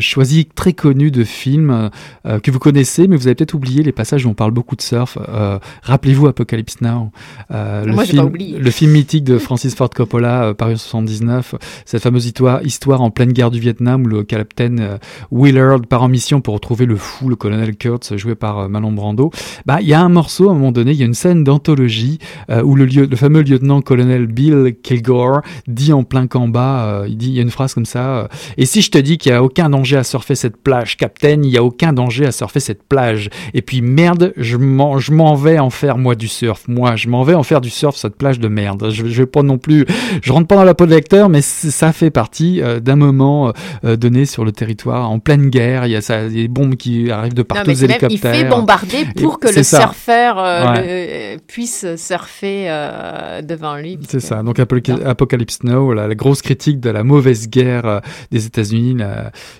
choisis, 0.00 0.44
très 0.54 0.74
connus 0.74 1.10
de 1.10 1.24
films 1.24 1.90
que 2.24 2.50
vous 2.50 2.58
connaissez, 2.58 3.08
mais 3.08 3.16
vous 3.16 3.26
avez 3.26 3.34
peut-être 3.34 3.54
oublié 3.54 3.82
les 3.82 3.92
passages 3.92 4.26
où 4.26 4.28
on 4.28 4.34
parle 4.34 4.50
beaucoup 4.50 4.76
de 4.76 4.81
surf. 4.82 5.18
Euh, 5.28 5.58
rappelez-vous 5.82 6.26
Apocalypse 6.26 6.80
Now, 6.80 7.10
euh, 7.50 7.84
le, 7.84 7.96
film, 8.04 8.32
le 8.58 8.70
film 8.70 8.92
mythique 8.92 9.24
de 9.24 9.38
Francis 9.38 9.74
Ford 9.74 9.90
Coppola, 9.90 10.44
euh, 10.44 10.54
paru 10.54 10.74
en 10.74 10.76
79, 10.76 11.54
cette 11.84 12.02
fameuse 12.02 12.26
histoire, 12.26 12.62
histoire 12.64 13.00
en 13.00 13.10
pleine 13.10 13.32
guerre 13.32 13.50
du 13.50 13.60
Vietnam 13.60 14.04
où 14.04 14.06
le 14.06 14.24
capitaine 14.24 14.98
Willard 15.30 15.82
part 15.82 16.02
en 16.02 16.08
mission 16.08 16.40
pour 16.40 16.54
retrouver 16.54 16.86
le 16.86 16.96
fou, 16.96 17.28
le 17.28 17.36
colonel 17.36 17.76
Kurtz, 17.76 18.16
joué 18.16 18.34
par 18.34 18.68
Malon 18.68 18.92
Brando. 18.92 19.30
Bah, 19.66 19.78
il 19.80 19.88
y 19.88 19.94
a 19.94 20.00
un 20.00 20.08
morceau 20.08 20.48
à 20.48 20.52
un 20.52 20.54
moment 20.54 20.72
donné, 20.72 20.92
il 20.92 20.98
y 20.98 21.02
a 21.02 21.06
une 21.06 21.14
scène 21.14 21.44
d'anthologie 21.44 22.18
où 22.64 22.74
le, 22.74 22.86
le 22.86 23.16
fameux 23.16 23.42
lieutenant-colonel 23.42 24.26
Bill 24.26 24.74
Kilgore 24.82 25.42
dit 25.66 25.92
en 25.92 26.04
plein 26.04 26.26
combat, 26.26 27.04
il 27.06 27.16
dit, 27.16 27.28
il 27.28 27.34
y 27.34 27.38
a 27.38 27.42
une 27.42 27.50
phrase 27.50 27.74
comme 27.74 27.86
ça, 27.86 28.28
et 28.56 28.66
si 28.66 28.82
je 28.82 28.90
te 28.90 28.98
dis 28.98 29.18
qu'il 29.18 29.32
n'y 29.32 29.38
a 29.38 29.42
aucun 29.42 29.70
danger 29.70 29.96
à 29.96 30.04
surfer 30.04 30.34
cette 30.34 30.56
plage, 30.56 30.96
capitaine, 30.96 31.44
il 31.44 31.50
n'y 31.50 31.56
a 31.56 31.64
aucun 31.64 31.92
danger 31.92 32.26
à 32.26 32.32
surfer 32.32 32.60
cette 32.60 32.82
plage. 32.82 33.30
Et 33.54 33.62
puis 33.62 33.80
merde, 33.82 34.32
je 34.36 34.56
je 34.98 35.12
m'en 35.12 35.34
vais 35.34 35.58
en 35.58 35.70
faire 35.70 35.98
moi 35.98 36.14
du 36.14 36.28
surf. 36.28 36.64
Moi, 36.68 36.96
je 36.96 37.08
m'en 37.08 37.22
vais 37.22 37.34
en 37.34 37.42
faire 37.42 37.60
du 37.60 37.70
surf 37.70 37.96
cette 37.96 38.16
plage 38.16 38.38
de 38.38 38.48
merde. 38.48 38.90
Je, 38.90 39.06
je 39.06 39.22
vais 39.22 39.26
pas 39.26 39.42
non 39.42 39.58
plus, 39.58 39.86
je 40.22 40.32
rentre 40.32 40.46
pas 40.46 40.56
dans 40.56 40.64
la 40.64 40.74
peau 40.74 40.86
de 40.86 40.90
lecteur, 40.90 41.28
mais 41.28 41.40
ça 41.42 41.92
fait 41.92 42.10
partie 42.10 42.60
euh, 42.60 42.80
d'un 42.80 42.96
moment 42.96 43.48
euh, 43.48 43.52
euh, 43.84 43.96
donné 43.96 44.26
sur 44.26 44.44
le 44.44 44.52
territoire 44.52 45.10
en 45.10 45.18
pleine 45.18 45.48
guerre. 45.48 45.86
Il 45.86 45.92
y 45.92 45.96
a 45.96 46.00
ça, 46.00 46.28
des 46.28 46.48
bombes 46.48 46.76
qui 46.76 47.10
arrivent 47.10 47.34
de 47.34 47.42
partout, 47.42 47.70
des 47.70 47.84
hélicoptères. 47.84 48.10
il 48.10 48.18
fait 48.18 48.44
bombarder 48.48 49.06
pour 49.16 49.38
que 49.38 49.54
le 49.54 49.62
surfeur 49.62 50.42
puisse 51.46 51.86
surfer 51.96 52.66
devant 53.42 53.76
lui. 53.76 53.98
C'est 54.08 54.20
ça. 54.20 54.42
Donc 54.42 54.58
Apocalypse 54.58 55.62
Now, 55.64 55.92
la, 55.92 56.08
la, 56.08 56.14
grosse 56.14 56.42
critique 56.42 56.80
de 56.80 56.90
la 56.90 57.04
mauvaise 57.04 57.48
guerre 57.48 58.00
des 58.30 58.46
États-Unis, 58.46 58.96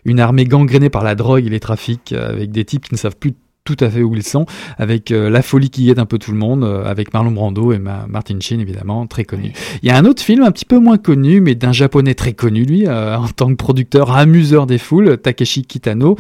une 0.05 0.21
armée 0.21 0.45
gangrénée 0.45 0.91
par 0.91 1.05
la 1.05 1.15
drogue 1.15 1.47
et 1.47 1.51
les 1.51 1.61
trafics, 1.61 2.13
avec 2.13 2.51
des 2.51 2.65
types 2.65 2.85
qui 2.89 2.95
ne 2.95 2.99
savent 2.99 3.17
plus 3.17 3.35
tout 3.65 3.77
à 3.79 3.89
fait 3.89 4.03
où 4.03 4.15
ils 4.15 4.25
sont, 4.25 4.45
avec 4.77 5.13
euh, 5.13 5.31
la 5.31 5.41
folie 5.41 5.71
qui 5.71 5.87
guette 5.87 6.01
un 6.01 6.07
peu 6.07 6.19
tout 6.19 6.33
le 6.33 6.37
monde, 6.37 6.65
euh, 6.65 6.85
avec 6.85 7.15
Marlon 7.15 7.31
Brando 7.31 7.73
et 7.73 7.79
Martin 7.79 8.39
Sheen 8.41 8.61
évidemment, 8.61 9.07
très 9.07 9.25
connu. 9.25 9.53
Il 9.83 9.89
y 9.89 9.93
a 9.93 9.97
un 9.97 10.05
autre 10.05 10.21
film 10.21 10.43
un 10.43 10.51
petit 10.51 10.65
peu 10.65 10.79
moins 10.79 10.99
connu, 10.99 11.41
mais 11.41 11.55
d'un 11.55 11.73
japonais 11.73 12.15
très 12.15 12.33
connu 12.33 12.65
lui, 12.65 12.89
euh, 12.89 13.17
en 13.17 13.29
tant 13.29 13.49
que 13.51 13.55
producteur, 13.55 14.17
amuseur 14.17 14.67
des 14.67 14.79
foules, 14.79 15.17
Takeshi 15.19 15.63
Kitano, 15.63 16.17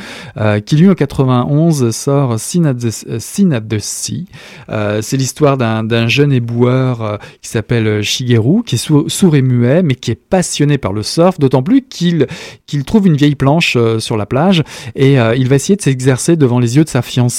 qui 0.65 0.77
lui 0.77 0.89
en 0.89 0.95
91 0.95 1.91
sort 1.91 2.39
Sin 2.39 2.65
at 2.65 2.75
the, 2.75 3.79
Sea. 3.79 4.27
C'est 5.01 5.17
l'histoire 5.17 5.57
d'un 5.57 6.09
jeune 6.09 6.33
éboueur 6.33 7.19
qui 7.41 7.49
s'appelle 7.49 8.03
Shigeru, 8.03 8.63
qui 8.63 8.77
est 8.77 9.09
sourd 9.09 9.37
et 9.37 9.43
muet, 9.43 9.83
mais 9.83 9.95
qui 9.95 10.11
est 10.11 10.15
passionné 10.15 10.79
par 10.79 10.93
le 10.93 11.03
surf, 11.03 11.39
d'autant 11.39 11.63
plus 11.63 11.83
qu'il 11.83 12.27
qu'il 12.67 12.85
trouve 12.85 13.07
une 13.07 13.17
vieille 13.17 13.35
planche 13.35 13.77
sur 13.99 14.17
la 14.17 14.27
plage 14.27 14.63
et 14.95 15.15
il 15.15 15.49
va 15.49 15.57
essayer 15.57 15.77
de 15.77 15.83
s'exercer 15.83 16.37
devant 16.37 16.59
les 16.59 16.77
yeux 16.77 16.85
de 16.85 16.89
sa 16.89 17.03
fiancée 17.03 17.32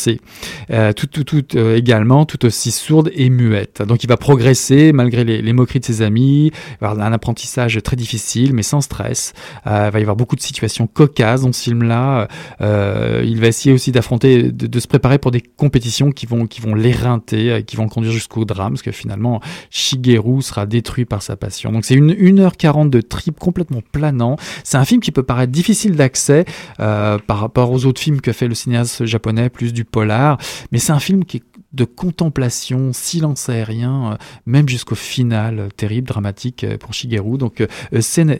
euh, 0.72 0.94
tout, 0.94 1.08
tout, 1.08 1.24
tout 1.24 1.46
euh, 1.56 1.76
également, 1.76 2.26
tout 2.26 2.46
aussi 2.46 2.72
sourde 2.72 3.12
et 3.14 3.30
muette. 3.30 3.82
Donc 3.82 4.04
il 4.04 4.08
va 4.08 4.18
progresser 4.18 4.94
malgré 4.94 5.24
les, 5.24 5.54
moqueries 5.54 5.80
de 5.80 5.86
ses 5.86 6.02
amis, 6.02 6.48
il 6.48 6.78
va 6.82 6.90
avoir 6.90 7.06
un 7.06 7.14
apprentissage 7.14 7.80
très 7.84 7.96
difficile, 7.96 8.54
mais 8.54 8.64
sans 8.64 8.82
stress. 8.82 9.34
Euh, 9.68 9.86
il 9.90 9.92
va 9.92 10.00
y 10.00 10.02
avoir 10.02 10.16
beaucoup 10.16 10.36
de 10.36 10.42
situations 10.42 10.88
cocasses 10.88 11.42
dans 11.42 11.54
ce 11.54 11.64
film-là. 11.64 12.28
il 12.60 13.40
va 13.40 13.48
essayer 13.48 13.74
aussi 13.74 13.92
d'affronter, 13.92 14.52
de, 14.52 14.80
se 14.80 14.88
préparer 14.88 15.18
pour 15.18 15.32
des 15.32 15.42
compétitions 15.42 16.12
qui 16.12 16.26
vont, 16.26 16.48
qui 16.48 16.62
vont 16.62 16.76
l'éreinter, 16.76 17.64
qui 17.66 17.76
vont 17.76 17.88
conduire 17.88 18.12
jusqu'au 18.12 18.46
drame, 18.46 18.74
parce 18.74 18.82
que 18.82 18.92
finalement 18.92 19.42
Shigeru 19.70 20.42
sera 20.42 20.66
détruit 20.66 21.06
par 21.06 21.22
sa 21.22 21.36
passion. 21.36 21.72
Donc 21.72 21.86
c'est 21.86 21.96
une 21.96 22.12
1h40 22.12 22.90
de 22.90 23.02
trip 23.02 23.40
complètement 23.40 23.82
planant. 23.92 24.38
C'est 24.64 24.78
un 24.78 24.86
film 24.86 25.02
qui 25.02 25.12
peut 25.12 25.24
paraître 25.24 25.52
difficile 25.52 25.96
d'accès 25.96 26.46
par 26.78 27.40
rapport 27.40 27.72
aux 27.72 27.86
autres 27.86 28.02
films 28.02 28.22
que 28.22 28.32
fait 28.32 28.48
le 28.48 28.56
cinéaste 28.56 29.06
japonais, 29.06 29.50
plus 29.50 29.74
du 29.74 29.83
polar, 29.84 30.38
mais 30.72 30.80
c'est 30.80 30.92
un 30.92 31.00
film 31.00 31.26
qui 31.26 31.38
est 31.38 31.44
de 31.74 31.86
contemplation, 31.86 32.94
silence 32.94 33.50
aérien, 33.50 34.20
même 34.46 34.70
jusqu'au 34.70 34.94
final 34.94 35.70
terrible, 35.76 36.08
dramatique 36.08 36.68
pour 36.78 36.94
Shigeru. 36.94 37.40
Donc, 37.40 37.66
Scene 38.00 38.38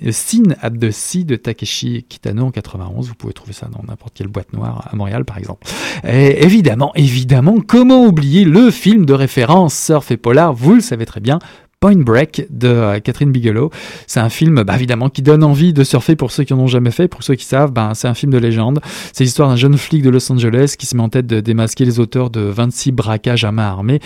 at 0.62 0.70
the 0.70 0.92
Sea 0.92 1.24
de 1.24 1.36
Takeshi 1.36 2.06
Kitano 2.08 2.46
en 2.46 2.52
91. 2.52 3.08
Vous 3.08 3.16
pouvez 3.16 3.34
trouver 3.34 3.54
ça 3.54 3.68
dans 3.72 3.82
n'importe 3.88 4.14
quelle 4.14 4.28
boîte 4.28 4.54
noire 4.54 4.88
à 4.92 4.96
Montréal, 4.96 5.26
par 5.26 5.40
exemple. 5.40 5.68
Évidemment, 6.04 6.92
évidemment, 6.94 7.58
comment 7.60 8.06
oublier 8.06 8.46
le 8.46 8.70
film 8.70 9.08
de 9.08 9.14
référence 9.14 9.74
Surf 9.74 10.12
et 10.12 10.18
Polar? 10.18 10.54
Vous 10.54 10.76
le 10.76 10.82
savez 10.82 11.08
très 11.08 11.20
bien, 11.20 11.40
Point 11.84 11.98
Break 11.98 12.48
de 12.50 12.70
euh, 12.70 13.00
Catherine 13.02 13.34
Bigelow. 13.34 13.70
C'est 14.08 14.22
un 14.22 14.30
film, 14.30 14.64
bah, 14.64 14.74
évidemment, 14.74 15.10
qui 15.10 15.22
donne 15.22 15.44
envie 15.44 15.74
de 15.74 15.84
surfer 15.84 16.16
pour 16.16 16.32
ceux 16.32 16.46
qui 16.46 16.54
en 16.54 16.60
ont 16.60 16.68
jamais 16.68 16.92
fait. 16.92 17.10
Pour 17.10 17.24
ceux 17.24 17.36
qui 17.36 17.44
savent, 17.44 17.74
bah, 17.74 17.92
c'est 17.94 18.08
un 18.08 18.14
film 18.14 18.32
de 18.32 18.38
légende. 18.38 18.80
C'est 19.12 19.26
l'histoire 19.26 19.50
d'un 19.50 19.58
jeune 19.58 19.78
flic 19.78 20.02
de 20.02 20.10
Los 20.10 20.32
Angeles 20.32 20.76
qui 20.80 20.86
se 20.86 20.96
met 20.96 21.04
en 21.04 21.10
tête 21.10 21.28
de 21.28 21.42
démasquer 21.42 21.84
les 21.84 22.00
auteurs 22.00 22.30
de 22.30 22.40
26 22.40 22.94
braquages 22.94 23.44
à 23.44 23.52
main 23.52 23.68
armée 23.68 24.00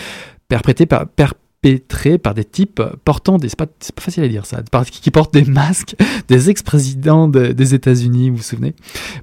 perpétrés 0.48 0.88
par, 0.88 1.06
pétrés 1.62 2.18
par 2.18 2.34
des 2.34 2.46
types 2.46 2.82
portant 3.04 3.38
des. 3.38 3.50
C'est 3.50 3.58
pas, 3.58 3.66
pas, 3.66 4.02
facile 4.02 4.24
à 4.24 4.28
dire 4.28 4.46
ça. 4.46 4.62
Qui 4.92 5.12
portent 5.12 5.34
des 5.34 5.44
masques 5.44 5.96
des 6.28 6.50
ex-présidents 6.50 7.28
des 7.28 7.74
États-Unis, 7.74 8.30
vous 8.30 8.38
vous 8.38 8.44
souvenez? 8.44 8.76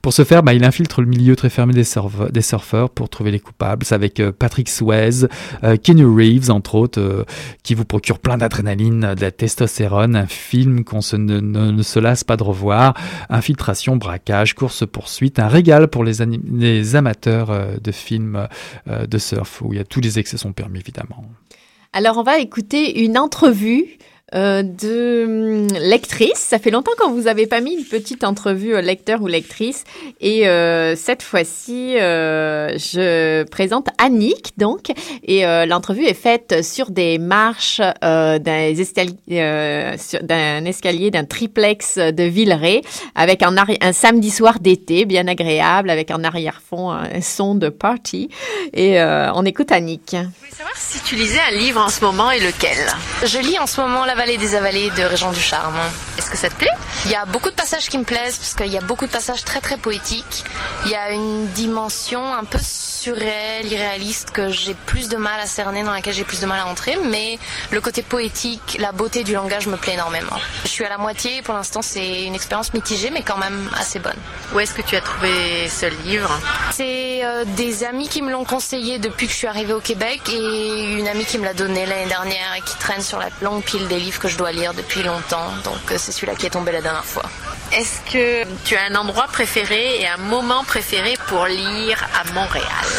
Pour 0.03 0.13
ce 0.13 0.25
faire, 0.25 0.43
bah, 0.43 0.55
il 0.55 0.65
infiltre 0.65 1.01
le 1.01 1.07
milieu 1.07 1.37
très 1.37 1.51
fermé 1.51 1.73
des, 1.73 1.85
surfeurs, 1.85 2.31
des 2.31 2.43
surfeurs 2.43 2.91
pour 2.91 3.09
trouver 3.09 3.31
les 3.31 3.41
coupables. 3.41 3.85
C'est 3.85 3.95
avec 3.95 4.21
euh, 4.21 4.33
Patrick 4.33 4.69
Swayze, 4.69 5.29
euh, 5.63 5.77
Kenny 5.77 6.05
Reeves, 6.05 6.51
entre 6.51 6.75
autres, 6.75 7.01
euh, 7.01 7.25
qui 7.63 7.75
vous 7.75 7.85
procure 7.85 8.19
plein 8.19 8.37
d'adrénaline, 8.37 9.15
de 9.15 9.21
la 9.21 9.31
testostérone. 9.31 10.17
Un 10.17 10.27
film 10.27 10.85
qu'on 10.85 11.01
ne, 11.17 11.41
ne, 11.41 11.83
se 11.83 11.99
lasse 11.99 12.25
pas 12.25 12.37
de 12.37 12.43
revoir. 12.43 12.95
Infiltration, 13.31 13.97
braquage, 13.97 14.55
course-poursuite. 14.55 15.39
Un 15.39 15.49
régal 15.49 15.89
pour 15.89 16.05
les, 16.05 16.15
les 16.53 16.97
amateurs 16.97 17.81
de 17.81 17.93
films 17.93 18.49
de 18.87 19.19
surf 19.19 19.63
où 19.63 19.73
il 19.73 19.77
y 19.77 19.81
a 19.81 19.85
tous 19.85 20.01
les 20.01 20.19
excès 20.19 20.37
sont 20.37 20.53
permis, 20.53 20.81
évidemment. 20.81 21.25
Alors, 21.97 22.19
on 22.19 22.25
va 22.25 22.41
écouter 22.41 23.05
une 23.05 23.17
entrevue 23.17 23.99
euh, 24.35 24.63
de 24.63 25.25
hum, 25.27 25.67
lectrice. 25.79 26.39
Ça 26.39 26.59
fait 26.59 26.71
longtemps 26.71 26.93
qu'on 26.99 27.13
vous 27.13 27.29
avait 27.29 27.47
pas 27.47 27.61
mis 27.61 27.75
une 27.75 27.85
petite 27.85 28.25
entrevue 28.25 28.75
euh, 28.75 28.81
lecteur 28.81 29.21
ou 29.21 29.27
lectrice. 29.27 29.85
Et 30.21 30.49
euh, 30.49 30.97
cette 30.97 31.23
fois-ci, 31.23 31.97
je 31.97 33.43
présente 33.45 33.89
Annick, 33.99 34.57
donc. 34.57 34.93
Et 35.23 35.45
l'entrevue 35.67 36.07
est 36.07 36.15
faite 36.15 36.65
sur 36.65 36.91
des 36.91 37.19
marches 37.19 37.81
d'un 38.01 38.35
escalier, 40.65 41.11
d'un 41.11 41.25
triplex 41.25 41.99
de 41.99 42.23
Villeray, 42.25 42.81
avec 43.15 43.43
un, 43.43 43.55
un 43.81 43.93
samedi 43.93 44.31
soir 44.31 44.59
d'été 44.61 45.05
bien 45.05 45.29
agréable, 45.29 45.91
avec 45.91 46.11
en 46.11 46.25
arrière-fond 46.25 46.91
un 46.91 47.21
son 47.21 47.55
de 47.55 47.69
party. 47.69 48.31
Et 48.73 49.01
on 49.01 49.45
écoute 49.45 49.71
Annick. 49.73 50.11
Je 50.13 50.17
voulais 50.17 50.51
savoir 50.51 50.77
si 50.77 51.01
tu 51.03 51.15
lisais 51.17 51.41
un 51.53 51.57
livre 51.57 51.81
en 51.81 51.89
ce 51.89 52.05
moment 52.05 52.31
et 52.31 52.41
lequel? 52.41 52.79
Je 53.25 53.39
lis 53.39 53.59
en 53.59 53.67
ce 53.67 53.81
moment 53.81 54.05
La 54.15 54.21
vallée 54.21 54.39
des 54.39 54.55
avalées 54.55 54.91
de 54.91 55.03
Régent 55.03 55.33
du 55.33 55.41
Charme. 55.41 55.75
Est-ce 56.17 56.31
que 56.31 56.37
ça 56.37 56.49
te 56.49 56.55
plaît? 56.55 56.71
Il 57.05 57.11
y 57.11 57.17
a 57.17 57.25
beaucoup 57.25 57.51
de 57.51 57.55
passages 57.57 57.89
qui 57.89 57.99
me 57.99 58.05
plaisent 58.05 58.37
parce 58.37 58.55
qu'il 58.55 58.73
y 58.73 58.79
a 58.79 58.81
beaucoup 58.81 59.07
de 59.07 59.11
passages 59.11 59.43
très 59.43 59.61
très 59.61 59.77
poétiques. 59.77 60.45
Il 60.85 60.93
y 60.93 60.95
a 60.95 61.11
une 61.11 61.49
dimension 61.49 62.33
un 62.33 62.45
peu 62.45 62.61
surréel, 63.05 63.71
irréaliste 63.71 64.31
que 64.31 64.49
j'ai 64.49 64.73
plus 64.73 65.11
de 65.11 65.19
mal 65.19 65.39
à 65.39 65.45
cerner, 65.45 65.83
dans 65.83 65.93
laquelle 65.93 66.15
j'ai 66.15 66.25
plus 66.25 66.41
de 66.41 66.47
mal 66.47 66.59
à 66.59 66.67
entrer, 66.67 66.97
mais 67.05 67.39
le 67.71 67.83
côté 67.83 68.03
poétique, 68.03 68.79
la 68.81 68.93
beauté 68.93 69.25
du 69.25 69.35
langage 69.35 69.67
me 69.67 69.77
plaît 69.77 69.93
énormément. 69.93 70.39
Je 70.63 70.71
suis 70.71 70.87
à 70.87 70.89
la 70.89 70.97
moitié, 70.97 71.43
pour 71.43 71.53
l'instant 71.53 71.83
c'est 71.83 72.23
une 72.23 72.35
expérience 72.35 72.73
mitigée, 72.73 73.11
mais 73.11 73.21
quand 73.21 73.37
même 73.37 73.69
assez 73.79 73.99
bonne. 73.99 74.17
Où 74.55 74.61
est-ce 74.61 74.73
que 74.73 74.81
tu 74.81 74.97
as 74.97 75.03
trouvé 75.03 75.69
ce 75.69 75.85
livre? 76.07 76.31
C'est 76.73 77.21
euh, 77.27 77.45
des 77.45 77.85
amis 77.85 78.09
qui 78.09 78.23
me 78.23 78.33
l'ont 78.33 78.45
conseillé 78.45 78.99
depuis 78.99 79.27
que 79.27 79.33
je 79.33 79.39
suis 79.39 79.49
arrivée 79.49 79.75
au 79.75 79.81
Québec 79.81 80.23
et 80.33 80.95
une 80.99 81.07
amie 81.07 81.27
qui 81.27 81.37
me 81.37 81.45
l'a 81.45 81.53
donné 81.53 81.85
l'année 81.85 82.09
dernière 82.09 82.55
et 82.57 82.63
qui 82.63 82.77
traîne 82.79 83.03
sur 83.03 83.19
la 83.19 83.29
longue 83.43 83.63
pile 83.65 83.87
des 83.87 84.01
livres 84.01 84.19
que 84.19 84.29
je 84.29 84.39
dois 84.39 84.53
lire 84.53 84.73
depuis 84.73 85.03
longtemps. 85.03 85.51
Donc 85.63 85.91
euh, 85.91 85.97
c'est 85.99 86.13
celui-là 86.13 86.37
qui 86.37 86.47
est 86.47 86.51
tombé 86.51 86.73
la 86.73 86.81
dernière 86.81 87.05
fois. 87.05 87.25
Est-ce 87.73 88.01
que 88.11 88.47
tu 88.65 88.77
as 88.77 88.85
un 88.91 88.95
endroit 88.95 89.27
préféré 89.27 90.01
et 90.01 90.07
un 90.07 90.17
moment 90.17 90.65
préféré 90.65 91.19
pour 91.27 91.45
lire 91.47 92.07
à 92.15 92.33
Montréal? 92.33 92.94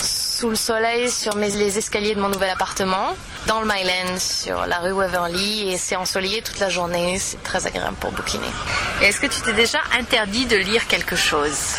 Sous 0.00 0.50
le 0.50 0.56
soleil, 0.56 1.10
sur 1.10 1.36
les 1.36 1.78
escaliers 1.78 2.14
de 2.14 2.20
mon 2.20 2.28
nouvel 2.28 2.50
appartement, 2.50 3.14
dans 3.46 3.60
le 3.60 3.66
Myland, 3.66 4.18
sur 4.18 4.66
la 4.66 4.78
rue 4.78 4.92
Waverly, 4.92 5.70
et 5.72 5.78
c'est 5.78 5.96
ensoleillé 5.96 6.42
toute 6.42 6.58
la 6.58 6.68
journée, 6.68 7.18
c'est 7.18 7.42
très 7.42 7.66
agréable 7.66 7.96
pour 8.00 8.12
bouquiner. 8.12 8.50
Est-ce 9.00 9.20
que 9.20 9.26
tu 9.26 9.40
t'es 9.40 9.52
déjà 9.52 9.78
interdit 9.98 10.46
de 10.46 10.56
lire 10.56 10.86
quelque 10.86 11.16
chose? 11.16 11.76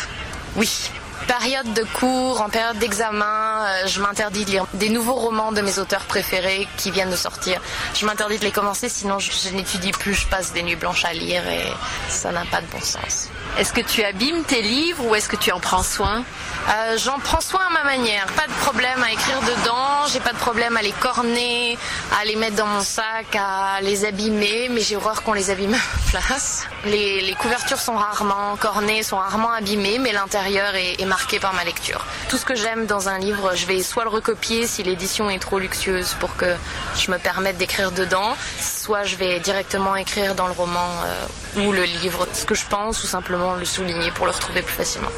Oui, 0.56 0.90
période 1.26 1.72
de 1.74 1.84
cours, 1.94 2.40
en 2.40 2.48
période 2.48 2.78
d'examen, 2.78 3.66
euh, 3.66 3.86
je 3.86 4.00
m'interdis 4.00 4.44
de 4.44 4.50
lire 4.50 4.66
des 4.74 4.88
nouveaux 4.88 5.14
romans 5.14 5.52
de 5.52 5.60
mes 5.60 5.78
auteurs 5.78 6.04
préférés 6.04 6.68
qui 6.76 6.90
viennent 6.90 7.10
de 7.10 7.16
sortir. 7.16 7.60
Je 7.94 8.06
m'interdis 8.06 8.38
de 8.38 8.44
les 8.44 8.52
commencer, 8.52 8.88
sinon 8.88 9.18
je, 9.18 9.30
je 9.32 9.54
n'étudie 9.54 9.92
plus, 9.92 10.14
je 10.14 10.26
passe 10.26 10.52
des 10.52 10.62
nuits 10.62 10.76
blanches 10.76 11.04
à 11.04 11.12
lire 11.12 11.46
et 11.48 11.66
ça 12.08 12.32
n'a 12.32 12.44
pas 12.44 12.60
de 12.60 12.66
bon 12.66 12.80
sens. 12.80 13.28
Est-ce 13.58 13.72
que 13.72 13.80
tu 13.80 14.04
abîmes 14.04 14.44
tes 14.44 14.60
livres 14.60 15.06
ou 15.06 15.14
est-ce 15.14 15.28
que 15.30 15.36
tu 15.36 15.50
en 15.50 15.60
prends 15.60 15.82
soin? 15.82 16.22
Euh, 16.68 16.98
J'en 16.98 17.18
prends 17.18 17.40
soin 17.40 17.62
à 17.68 17.72
ma 17.72 17.84
manière. 17.84 18.26
Pas 18.36 18.46
de 18.46 18.52
problème 18.60 19.02
à 19.02 19.12
écrire 19.12 19.40
dedans, 19.40 20.06
j'ai 20.12 20.20
pas 20.20 20.32
de 20.32 20.38
problème 20.38 20.76
à 20.76 20.82
les 20.82 20.92
corner, 20.92 21.78
à 22.20 22.24
les 22.24 22.36
mettre 22.36 22.56
dans 22.56 22.66
mon 22.66 22.82
sac, 22.82 23.34
à 23.34 23.80
les 23.80 24.04
abîmer, 24.04 24.68
mais 24.70 24.82
j'ai 24.82 24.96
horreur 24.96 25.22
qu'on 25.22 25.32
les 25.32 25.50
abîme 25.50 25.74
à 25.74 26.10
place. 26.10 26.66
Les, 26.84 27.22
les, 27.22 27.34
couvertures 27.34 27.78
sont 27.80 27.96
rarement 27.96 28.56
cornées, 28.56 29.02
sont 29.02 29.16
rarement 29.16 29.52
abîmées, 29.52 29.98
mais 29.98 30.12
l'intérieur 30.12 30.74
est, 30.74 31.00
est 31.00 31.05
marqué 31.06 31.38
par 31.38 31.54
ma 31.54 31.64
lecture. 31.64 32.04
Tout 32.28 32.36
ce 32.36 32.44
que 32.44 32.54
j'aime 32.54 32.86
dans 32.86 33.08
un 33.08 33.18
livre, 33.18 33.54
je 33.54 33.66
vais 33.66 33.82
soit 33.82 34.04
le 34.04 34.10
recopier 34.10 34.66
si 34.66 34.82
l'édition 34.82 35.30
est 35.30 35.38
trop 35.38 35.58
luxueuse 35.58 36.14
pour 36.20 36.36
que 36.36 36.54
je 36.96 37.10
me 37.10 37.18
permette 37.18 37.56
d'écrire 37.56 37.92
dedans, 37.92 38.36
soit 38.60 39.04
je 39.04 39.16
vais 39.16 39.40
directement 39.40 39.96
écrire 39.96 40.34
dans 40.34 40.46
le 40.46 40.52
roman 40.52 40.88
euh, 41.04 41.60
ou 41.60 41.72
le 41.72 41.84
livre 41.84 42.26
ce 42.32 42.44
que 42.44 42.54
je 42.54 42.66
pense 42.66 43.02
ou 43.02 43.06
simplement 43.06 43.54
le 43.54 43.64
souligner 43.64 44.10
pour 44.10 44.26
le 44.26 44.32
retrouver 44.32 44.62
plus 44.62 44.74
facilement. 44.74 45.10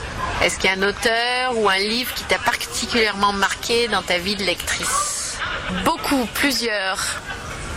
Est-ce 0.42 0.58
qu'il 0.58 0.70
y 0.70 0.72
a 0.72 0.76
un 0.76 0.82
auteur 0.82 1.56
ou 1.56 1.68
un 1.68 1.78
livre 1.78 2.14
qui 2.14 2.24
t'a 2.24 2.38
particulièrement 2.38 3.32
marqué 3.32 3.88
dans 3.88 4.02
ta 4.02 4.18
vie 4.18 4.36
de 4.36 4.44
lectrice? 4.44 5.36
Beaucoup, 5.84 6.26
plusieurs. 6.34 7.20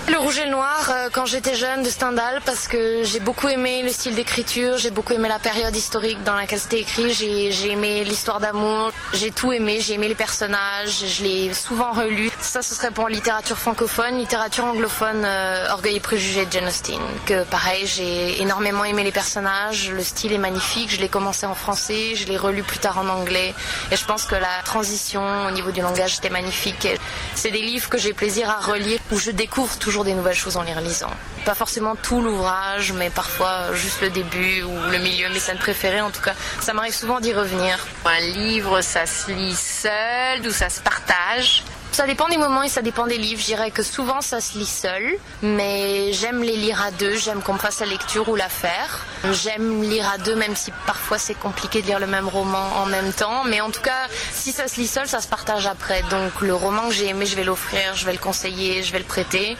Le 0.09 0.17
rouge 0.17 0.39
et 0.39 0.45
le 0.45 0.51
noir 0.51 0.89
euh, 0.89 1.09
quand 1.11 1.25
j'étais 1.25 1.55
jeune 1.55 1.83
de 1.83 1.89
Stendhal 1.89 2.41
parce 2.43 2.67
que 2.67 3.03
j'ai 3.03 3.19
beaucoup 3.19 3.47
aimé 3.47 3.83
le 3.83 3.89
style 3.89 4.15
d'écriture, 4.15 4.77
j'ai 4.77 4.89
beaucoup 4.89 5.13
aimé 5.13 5.29
la 5.29 5.37
période 5.37 5.75
historique 5.75 6.21
dans 6.23 6.33
laquelle 6.35 6.59
c'était 6.59 6.79
écrit, 6.79 7.13
j'ai 7.13 7.71
aimé 7.71 8.03
l'histoire 8.03 8.39
d'amour, 8.39 8.91
j'ai 9.13 9.29
tout 9.29 9.53
aimé, 9.53 9.79
j'ai 9.79 9.93
aimé 9.93 10.07
les 10.07 10.15
personnages, 10.15 11.05
je 11.05 11.23
l'ai 11.23 11.53
souvent 11.53 11.91
relu. 11.91 12.31
Ça 12.39 12.63
ce 12.63 12.73
serait 12.73 12.89
pour 12.89 13.09
littérature 13.09 13.57
francophone, 13.57 14.17
littérature 14.17 14.65
anglophone, 14.65 15.23
euh, 15.23 15.69
Orgueil 15.69 15.97
et 15.97 15.99
préjugés 15.99 16.45
de 16.45 16.51
Jane 16.51 16.67
Austen. 16.67 16.99
Que 17.27 17.43
pareil, 17.43 17.85
j'ai 17.85 18.41
énormément 18.41 18.83
aimé 18.83 19.03
les 19.03 19.11
personnages, 19.11 19.91
le 19.91 20.03
style 20.03 20.33
est 20.33 20.39
magnifique, 20.39 20.89
je 20.89 20.99
l'ai 20.99 21.09
commencé 21.09 21.45
en 21.45 21.55
français, 21.55 22.15
je 22.15 22.25
l'ai 22.25 22.37
relu 22.37 22.63
plus 22.63 22.79
tard 22.79 22.97
en 22.97 23.07
anglais 23.07 23.53
et 23.91 23.95
je 23.95 24.05
pense 24.05 24.25
que 24.25 24.35
la 24.35 24.63
transition 24.65 25.45
au 25.47 25.51
niveau 25.51 25.69
du 25.71 25.81
langage 25.81 26.17
était 26.17 26.31
magnifique. 26.31 26.87
C'est 27.35 27.51
des 27.51 27.61
livres 27.61 27.87
que 27.87 27.99
j'ai 27.99 28.13
plaisir 28.13 28.49
à 28.49 28.59
relire 28.59 28.99
où 29.11 29.19
je 29.19 29.29
découvre 29.29 29.77
toujours 29.77 29.90
toujours 29.91 30.05
des 30.05 30.13
nouvelles 30.13 30.35
choses 30.35 30.55
en 30.55 30.63
les 30.63 30.73
relisant. 30.73 31.09
Pas 31.43 31.53
forcément 31.53 31.97
tout 31.97 32.21
l'ouvrage, 32.21 32.93
mais 32.93 33.09
parfois 33.09 33.73
juste 33.73 33.99
le 33.99 34.09
début 34.09 34.63
ou 34.63 34.71
le 34.89 34.99
milieu, 34.99 35.27
mes 35.27 35.39
scènes 35.39 35.57
préférées 35.57 35.99
en 35.99 36.11
tout 36.11 36.21
cas. 36.21 36.33
Ça 36.61 36.71
m'arrive 36.71 36.93
souvent 36.93 37.19
d'y 37.19 37.33
revenir. 37.33 37.77
Un 38.05 38.21
livre, 38.21 38.79
ça 38.79 39.05
se 39.05 39.29
lit 39.31 39.53
seul 39.53 40.47
ou 40.47 40.51
ça 40.51 40.69
se 40.69 40.79
partage 40.79 41.65
ça 41.91 42.07
dépend 42.07 42.27
des 42.29 42.37
moments 42.37 42.63
et 42.63 42.69
ça 42.69 42.81
dépend 42.81 43.05
des 43.05 43.17
livres. 43.17 43.41
Je 43.41 43.47
dirais 43.47 43.71
que 43.71 43.83
souvent 43.83 44.21
ça 44.21 44.39
se 44.39 44.57
lit 44.57 44.65
seul, 44.65 45.17
mais 45.41 46.13
j'aime 46.13 46.41
les 46.41 46.55
lire 46.55 46.81
à 46.81 46.91
deux. 46.91 47.17
J'aime 47.17 47.41
qu'on 47.41 47.55
fasse 47.57 47.79
la 47.79 47.85
lecture 47.85 48.27
ou 48.29 48.35
la 48.35 48.49
faire. 48.49 49.05
J'aime 49.31 49.83
lire 49.83 50.09
à 50.09 50.17
deux, 50.17 50.35
même 50.35 50.55
si 50.55 50.71
parfois 50.85 51.17
c'est 51.17 51.33
compliqué 51.33 51.81
de 51.81 51.87
lire 51.87 51.99
le 51.99 52.07
même 52.07 52.27
roman 52.27 52.65
en 52.81 52.85
même 52.85 53.11
temps. 53.13 53.43
Mais 53.45 53.61
en 53.61 53.69
tout 53.69 53.81
cas, 53.81 54.07
si 54.31 54.51
ça 54.51 54.67
se 54.67 54.79
lit 54.79 54.87
seul, 54.87 55.07
ça 55.07 55.19
se 55.19 55.27
partage 55.27 55.67
après. 55.67 56.01
Donc 56.09 56.41
le 56.41 56.55
roman 56.55 56.87
que 56.87 56.93
j'ai 56.93 57.07
aimé, 57.09 57.25
je 57.25 57.35
vais 57.35 57.43
l'offrir, 57.43 57.93
je 57.95 58.05
vais 58.05 58.13
le 58.13 58.19
conseiller, 58.19 58.83
je 58.83 58.91
vais 58.93 58.99
le 58.99 59.05
prêter. 59.05 59.57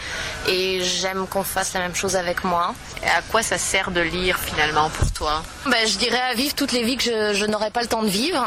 Et 0.48 0.82
j'aime 0.82 1.28
qu'on 1.28 1.44
fasse 1.44 1.74
la 1.74 1.82
même 1.82 1.96
chose 1.96 2.16
avec 2.16 2.44
moi. 2.44 2.74
Et 3.04 3.08
à 3.08 3.22
quoi 3.30 3.44
ça 3.44 3.58
sert 3.58 3.92
de 3.92 4.02
lire 4.02 4.40
finalement 4.40 4.90
pour 4.90 5.12
toi? 5.12 5.44
Ben, 5.66 5.86
Je 5.86 5.98
dirais 5.98 6.22
à 6.32 6.34
vivre 6.34 6.56
toutes 6.56 6.72
les 6.72 6.84
vies 6.84 6.98
que 6.98 7.04
je, 7.04 7.34
je 7.34 7.46
n'aurais 7.46 7.72
pas 7.72 7.82
le 7.82 7.88
temps 7.88 8.04
de 8.04 8.10
vivre. 8.10 8.46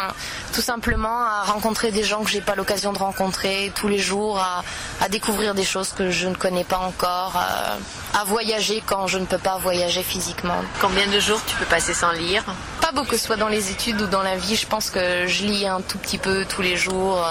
Tout 0.55 0.63
simplement 0.63 1.23
à 1.23 1.43
rencontrer 1.43 1.91
des 1.91 2.03
gens 2.03 2.23
que 2.25 2.31
j'ai 2.31 2.41
pas 2.41 2.55
l'occasion 2.55 2.93
de 2.93 2.99
rencontrer 2.99 3.73
tous 3.75 3.89
les 3.89 3.99
jours, 3.99 4.39
à, 4.39 5.09
découvrir 5.09 5.55
des 5.55 5.65
choses 5.65 5.93
que 5.93 6.11
je 6.11 6.29
ne 6.29 6.35
connais 6.35 6.65
pas 6.65 6.79
encore, 6.79 7.37
à, 7.37 8.25
voyager 8.25 8.83
quand 8.87 9.07
je 9.07 9.19
ne 9.19 9.27
peux 9.27 9.39
pas 9.39 9.59
voyager 9.59 10.03
physiquement. 10.03 10.57
Combien 10.81 11.07
de 11.07 11.21
jours 11.21 11.41
tu 11.47 11.55
peux 11.57 11.65
passer 11.67 11.93
sans 11.93 12.13
lire? 12.13 12.45
Pas 12.81 12.93
beaucoup, 12.93 13.17
soit 13.17 13.37
dans 13.37 13.49
les 13.49 13.71
études 13.71 14.01
ou 14.01 14.07
dans 14.07 14.23
la 14.23 14.37
vie. 14.37 14.57
Je 14.57 14.67
pense 14.67 14.89
que 14.91 15.27
je 15.27 15.45
lis 15.45 15.67
un 15.67 15.81
tout 15.81 15.99
petit 15.99 16.19
peu 16.19 16.45
tous 16.49 16.63
les 16.63 16.77
jours. 16.77 17.23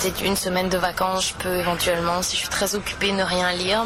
Peut-être 0.00 0.22
une 0.22 0.36
semaine 0.36 0.68
de 0.68 0.78
vacances, 0.78 1.28
je 1.28 1.42
peux 1.42 1.56
éventuellement, 1.56 2.22
si 2.22 2.36
je 2.36 2.40
suis 2.40 2.48
très 2.48 2.74
occupée, 2.74 3.12
ne 3.12 3.22
rien 3.22 3.52
lire, 3.52 3.84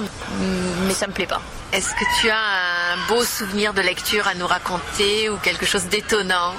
mais 0.86 0.94
ça 0.94 1.06
me 1.06 1.12
plaît 1.12 1.26
pas. 1.26 1.40
Est-ce 1.72 1.90
que 1.90 2.04
tu 2.20 2.30
as 2.30 2.36
un 2.36 3.06
beau 3.08 3.24
souvenir 3.24 3.74
de 3.74 3.80
lecture 3.80 4.26
à 4.28 4.34
nous 4.34 4.46
raconter 4.46 5.28
ou 5.28 5.36
quelque 5.36 5.66
chose 5.66 5.84
d'étonnant? 5.86 6.54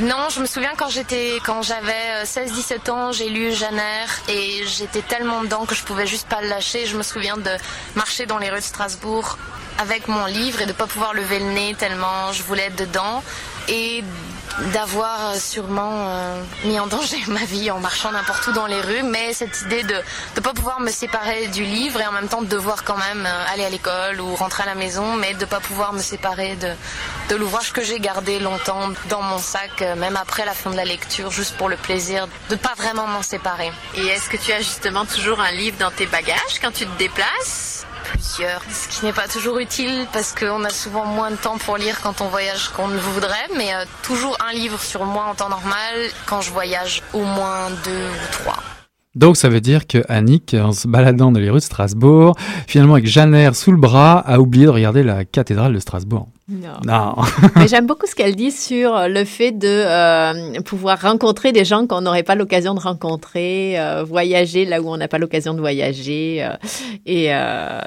Non, 0.00 0.28
je 0.30 0.40
me 0.40 0.46
souviens 0.46 0.74
quand 0.76 0.88
j'étais, 0.90 1.40
quand 1.44 1.62
j'avais 1.62 2.22
16-17 2.22 2.90
ans, 2.90 3.10
j'ai 3.10 3.28
lu 3.28 3.52
Janer 3.52 4.06
et 4.28 4.64
j'étais 4.64 5.02
tellement 5.02 5.42
dedans 5.42 5.66
que 5.66 5.74
je 5.74 5.82
pouvais 5.82 6.06
juste 6.06 6.28
pas 6.28 6.40
le 6.40 6.48
lâcher. 6.48 6.86
Je 6.86 6.96
me 6.96 7.02
souviens 7.02 7.36
de 7.36 7.50
marcher 7.96 8.24
dans 8.24 8.38
les 8.38 8.48
rues 8.48 8.60
de 8.60 8.64
Strasbourg 8.64 9.36
avec 9.78 10.06
mon 10.06 10.26
livre 10.26 10.60
et 10.62 10.66
de 10.66 10.72
pas 10.72 10.86
pouvoir 10.86 11.14
lever 11.14 11.40
le 11.40 11.46
nez 11.46 11.74
tellement 11.76 12.32
je 12.32 12.42
voulais 12.42 12.64
être 12.66 12.76
dedans 12.76 13.22
et 13.68 14.02
d'avoir 14.72 15.36
sûrement 15.36 16.08
euh, 16.08 16.42
mis 16.64 16.78
en 16.78 16.86
danger 16.86 17.18
ma 17.28 17.44
vie 17.44 17.70
en 17.70 17.80
marchant 17.80 18.10
n'importe 18.12 18.46
où 18.48 18.52
dans 18.52 18.66
les 18.66 18.80
rues, 18.80 19.02
mais 19.02 19.32
cette 19.32 19.62
idée 19.62 19.82
de 19.82 19.94
ne 20.36 20.40
pas 20.40 20.52
pouvoir 20.52 20.80
me 20.80 20.90
séparer 20.90 21.48
du 21.48 21.64
livre 21.64 22.00
et 22.00 22.06
en 22.06 22.12
même 22.12 22.28
temps 22.28 22.42
de 22.42 22.46
devoir 22.48 22.84
quand 22.84 22.96
même 22.96 23.26
euh, 23.26 23.52
aller 23.52 23.64
à 23.64 23.70
l'école 23.70 24.20
ou 24.20 24.34
rentrer 24.34 24.64
à 24.64 24.66
la 24.66 24.74
maison, 24.74 25.14
mais 25.16 25.34
de 25.34 25.40
ne 25.40 25.44
pas 25.46 25.60
pouvoir 25.60 25.92
me 25.92 26.00
séparer 26.00 26.56
de, 26.56 26.72
de 27.28 27.36
l'ouvrage 27.36 27.72
que 27.72 27.82
j'ai 27.82 28.00
gardé 28.00 28.38
longtemps 28.38 28.88
dans 29.08 29.22
mon 29.22 29.38
sac, 29.38 29.82
euh, 29.82 29.94
même 29.96 30.16
après 30.16 30.44
la 30.44 30.52
fin 30.52 30.70
de 30.70 30.76
la 30.76 30.84
lecture, 30.84 31.30
juste 31.30 31.56
pour 31.56 31.68
le 31.68 31.76
plaisir 31.76 32.26
de 32.48 32.54
ne 32.54 32.58
pas 32.58 32.74
vraiment 32.76 33.06
m'en 33.06 33.22
séparer. 33.22 33.72
Et 33.94 34.06
est-ce 34.06 34.28
que 34.28 34.36
tu 34.36 34.52
as 34.52 34.58
justement 34.58 35.04
toujours 35.04 35.40
un 35.40 35.52
livre 35.52 35.76
dans 35.78 35.90
tes 35.90 36.06
bagages 36.06 36.60
quand 36.60 36.72
tu 36.72 36.86
te 36.86 36.98
déplaces? 36.98 37.87
Ce 38.20 38.88
qui 38.88 39.04
n'est 39.04 39.12
pas 39.12 39.28
toujours 39.28 39.58
utile 39.58 40.06
parce 40.12 40.32
qu'on 40.32 40.64
a 40.64 40.70
souvent 40.70 41.06
moins 41.06 41.30
de 41.30 41.36
temps 41.36 41.58
pour 41.58 41.76
lire 41.76 42.00
quand 42.02 42.20
on 42.20 42.28
voyage 42.28 42.68
qu'on 42.70 42.88
ne 42.88 42.98
voudrait, 42.98 43.48
mais 43.56 43.74
euh, 43.74 43.84
toujours 44.02 44.36
un 44.46 44.52
livre 44.52 44.80
sur 44.80 45.04
moi 45.04 45.26
en 45.30 45.34
temps 45.34 45.48
normal, 45.48 45.94
quand 46.26 46.40
je 46.40 46.50
voyage 46.50 47.02
au 47.12 47.22
moins 47.22 47.70
deux 47.84 47.90
ou 47.90 48.32
trois. 48.32 48.56
Donc 49.14 49.36
ça 49.36 49.48
veut 49.48 49.60
dire 49.60 49.86
que 49.86 50.04
Annick, 50.08 50.54
en 50.54 50.72
se 50.72 50.86
baladant 50.86 51.32
dans 51.32 51.40
les 51.40 51.50
rues 51.50 51.58
de 51.58 51.64
Strasbourg, 51.64 52.36
finalement 52.66 52.94
avec 52.94 53.06
Jeanne 53.06 53.52
sous 53.54 53.72
le 53.72 53.78
bras, 53.78 54.18
a 54.18 54.38
oublié 54.38 54.66
de 54.66 54.70
regarder 54.70 55.02
la 55.02 55.24
cathédrale 55.24 55.72
de 55.72 55.80
Strasbourg. 55.80 56.28
Non. 56.48 57.14
Mais 57.56 57.68
j'aime 57.68 57.86
beaucoup 57.86 58.06
ce 58.06 58.14
qu'elle 58.14 58.34
dit 58.34 58.50
sur 58.50 58.96
euh, 58.96 59.08
le 59.08 59.24
fait 59.26 59.52
de 59.52 59.68
euh, 59.68 60.60
pouvoir 60.62 60.98
rencontrer 60.98 61.52
des 61.52 61.66
gens 61.66 61.86
qu'on 61.86 62.00
n'aurait 62.00 62.22
pas 62.22 62.36
l'occasion 62.36 62.74
de 62.74 62.80
rencontrer, 62.80 63.78
euh, 63.78 64.02
voyager 64.02 64.64
là 64.64 64.80
où 64.80 64.88
on 64.88 64.96
n'a 64.96 65.08
pas 65.08 65.18
l'occasion 65.18 65.52
de 65.52 65.60
voyager. 65.60 66.48
et 67.04 67.30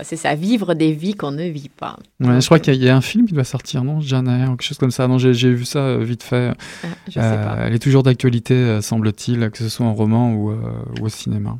c'est 0.04 0.16
ça, 0.16 0.36
vivre 0.36 0.74
des 0.76 0.92
vies 0.92 1.16
qu'on 1.16 1.32
ne 1.32 1.46
vit 1.46 1.70
pas. 1.70 1.98
Ouais, 2.20 2.40
je 2.40 2.46
crois 2.46 2.60
qu'il 2.60 2.76
y, 2.76 2.90
a 2.90 2.96
un 2.96 3.02
film 3.02 3.26
qui 3.26 3.34
doit 3.34 3.44
sortir, 3.44 3.84
non? 3.84 4.00
Jeanne 4.00 4.28
ou 4.28 4.52
quelque 4.52 4.64
chose 4.64 4.78
comme 4.78 4.92
ça. 4.92 5.08
Non, 5.08 5.18
j'ai 5.18 5.32
vu 5.32 5.66
ça 5.66 5.98
vite 5.98 6.24
fait. 6.24 6.52
Ah, 6.84 6.88
je 7.08 7.14
sais 7.14 7.20
pas. 7.20 7.58
Elle 7.66 7.74
est 7.74 7.80
toujours 7.80 8.04
d'actualité, 8.04 8.80
semble-t-il, 8.82 9.50
que 9.50 9.58
ce 9.58 9.70
soit 9.70 9.86
en 9.86 9.94
roman 9.94 10.34
ou, 10.34 10.52
ou 10.52 11.06
au 11.06 11.10
cinéma. 11.10 11.58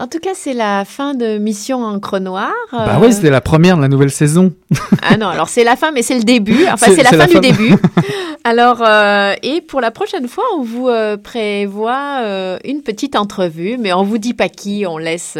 En 0.00 0.06
tout 0.06 0.18
cas, 0.18 0.30
c'est 0.34 0.54
la 0.54 0.86
fin 0.86 1.12
de 1.12 1.36
Mission 1.36 1.84
Encre 1.84 2.20
Noire. 2.20 2.54
Bah 2.72 2.98
oui, 3.02 3.12
c'était 3.12 3.28
la 3.28 3.42
première 3.42 3.76
de 3.76 3.82
la 3.82 3.88
nouvelle 3.88 4.10
saison. 4.10 4.54
ah 5.02 5.18
non, 5.18 5.26
alors 5.26 5.50
c'est 5.50 5.62
la 5.62 5.76
fin, 5.76 5.92
mais 5.92 6.00
c'est 6.00 6.16
le 6.16 6.24
début. 6.24 6.64
Enfin, 6.72 6.86
c'est 6.94 7.02
la, 7.02 7.10
fin 7.10 7.26
du 7.26 7.38
début. 7.40 7.74
Alors, 8.44 8.80
euh, 8.80 9.34
et 9.42 9.60
pour 9.60 9.82
la 9.82 9.90
prochaine 9.90 10.26
fois, 10.26 10.44
on 10.56 10.62
vous 10.62 10.88
euh, 10.88 11.18
prévoit 11.18 12.20
euh, 12.22 12.58
une 12.64 12.80
petite 12.80 13.14
entrevue, 13.14 13.76
mais 13.78 13.92
on 13.92 14.02
vous 14.02 14.16
dit 14.16 14.32
pas 14.32 14.48
qui, 14.48 14.86
on 14.88 14.96
laisse 14.96 15.36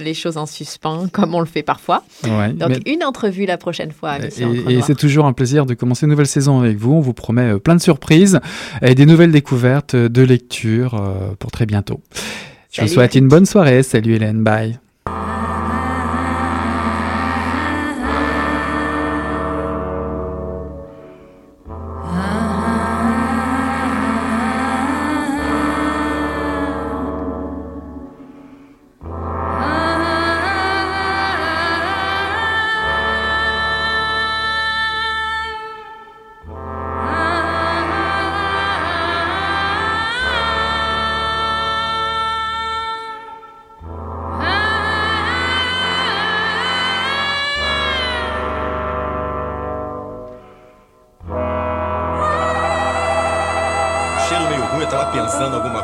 les 0.00 0.14
choses 0.14 0.38
en 0.38 0.46
suspens, 0.46 1.06
comme 1.12 1.32
on 1.32 1.40
le 1.40 1.46
fait 1.46 1.62
parfois. 1.62 2.02
Donc, 2.24 2.78
une 2.86 3.04
entrevue 3.04 3.46
la 3.46 3.58
prochaine 3.58 3.92
fois. 3.92 4.16
et, 4.18 4.74
et 4.74 4.82
c'est 4.82 4.96
toujours 4.96 5.26
un 5.26 5.32
plaisir 5.32 5.66
de 5.66 5.74
commencer 5.74 6.06
une 6.06 6.10
nouvelle 6.10 6.26
saison 6.26 6.58
avec 6.58 6.78
vous. 6.78 6.94
On 6.94 7.00
vous 7.00 7.14
promet 7.14 7.60
plein 7.60 7.76
de 7.76 7.80
surprises 7.80 8.40
et 8.82 8.96
des 8.96 9.06
nouvelles 9.06 9.30
découvertes 9.30 9.94
de 9.94 10.22
lecture 10.22 11.00
pour 11.38 11.52
très 11.52 11.66
bientôt. 11.66 12.00
Je 12.74 12.82
vous 12.82 12.88
souhaite 12.88 13.14
une 13.14 13.28
bonne 13.28 13.46
soirée. 13.46 13.82
Salut 13.82 14.14
Hélène, 14.14 14.42
bye. 14.42 14.78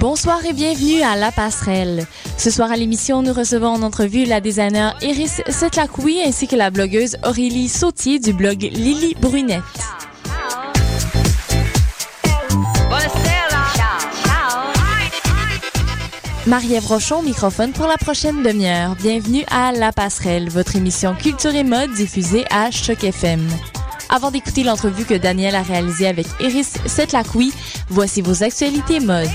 Bonsoir 0.00 0.44
et 0.44 0.52
bienvenue 0.52 1.02
à 1.02 1.16
La 1.16 1.32
Passerelle. 1.32 2.06
Ce 2.36 2.50
soir 2.50 2.70
à 2.70 2.76
l'émission, 2.76 3.22
nous 3.22 3.32
recevons 3.32 3.68
en 3.68 3.82
entrevue 3.82 4.24
la 4.24 4.40
designer 4.40 4.96
Iris 5.02 5.40
Setlakoui 5.48 6.20
ainsi 6.20 6.46
que 6.46 6.56
la 6.56 6.70
blogueuse 6.70 7.16
Aurélie 7.24 7.68
Sautier 7.68 8.18
du 8.18 8.32
blog 8.32 8.60
Lily 8.60 9.16
Brunette. 9.20 10.03
Marie-Ève 16.46 16.86
Rochon, 16.86 17.22
microphone 17.22 17.72
pour 17.72 17.86
la 17.86 17.96
prochaine 17.96 18.42
demi-heure. 18.42 18.96
Bienvenue 18.96 19.44
à 19.50 19.72
La 19.72 19.92
Passerelle, 19.92 20.50
votre 20.50 20.76
émission 20.76 21.14
culture 21.14 21.54
et 21.54 21.64
mode 21.64 21.92
diffusée 21.92 22.44
à 22.50 22.70
Choc 22.70 23.02
FM. 23.02 23.48
Avant 24.10 24.30
d'écouter 24.30 24.62
l'entrevue 24.62 25.06
que 25.06 25.14
Daniel 25.14 25.54
a 25.54 25.62
réalisée 25.62 26.06
avec 26.06 26.26
Iris 26.40 26.74
Setlakoui, 26.84 27.50
voici 27.88 28.20
vos 28.20 28.42
actualités 28.42 29.00
mode. 29.00 29.30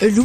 Louis 0.00 0.20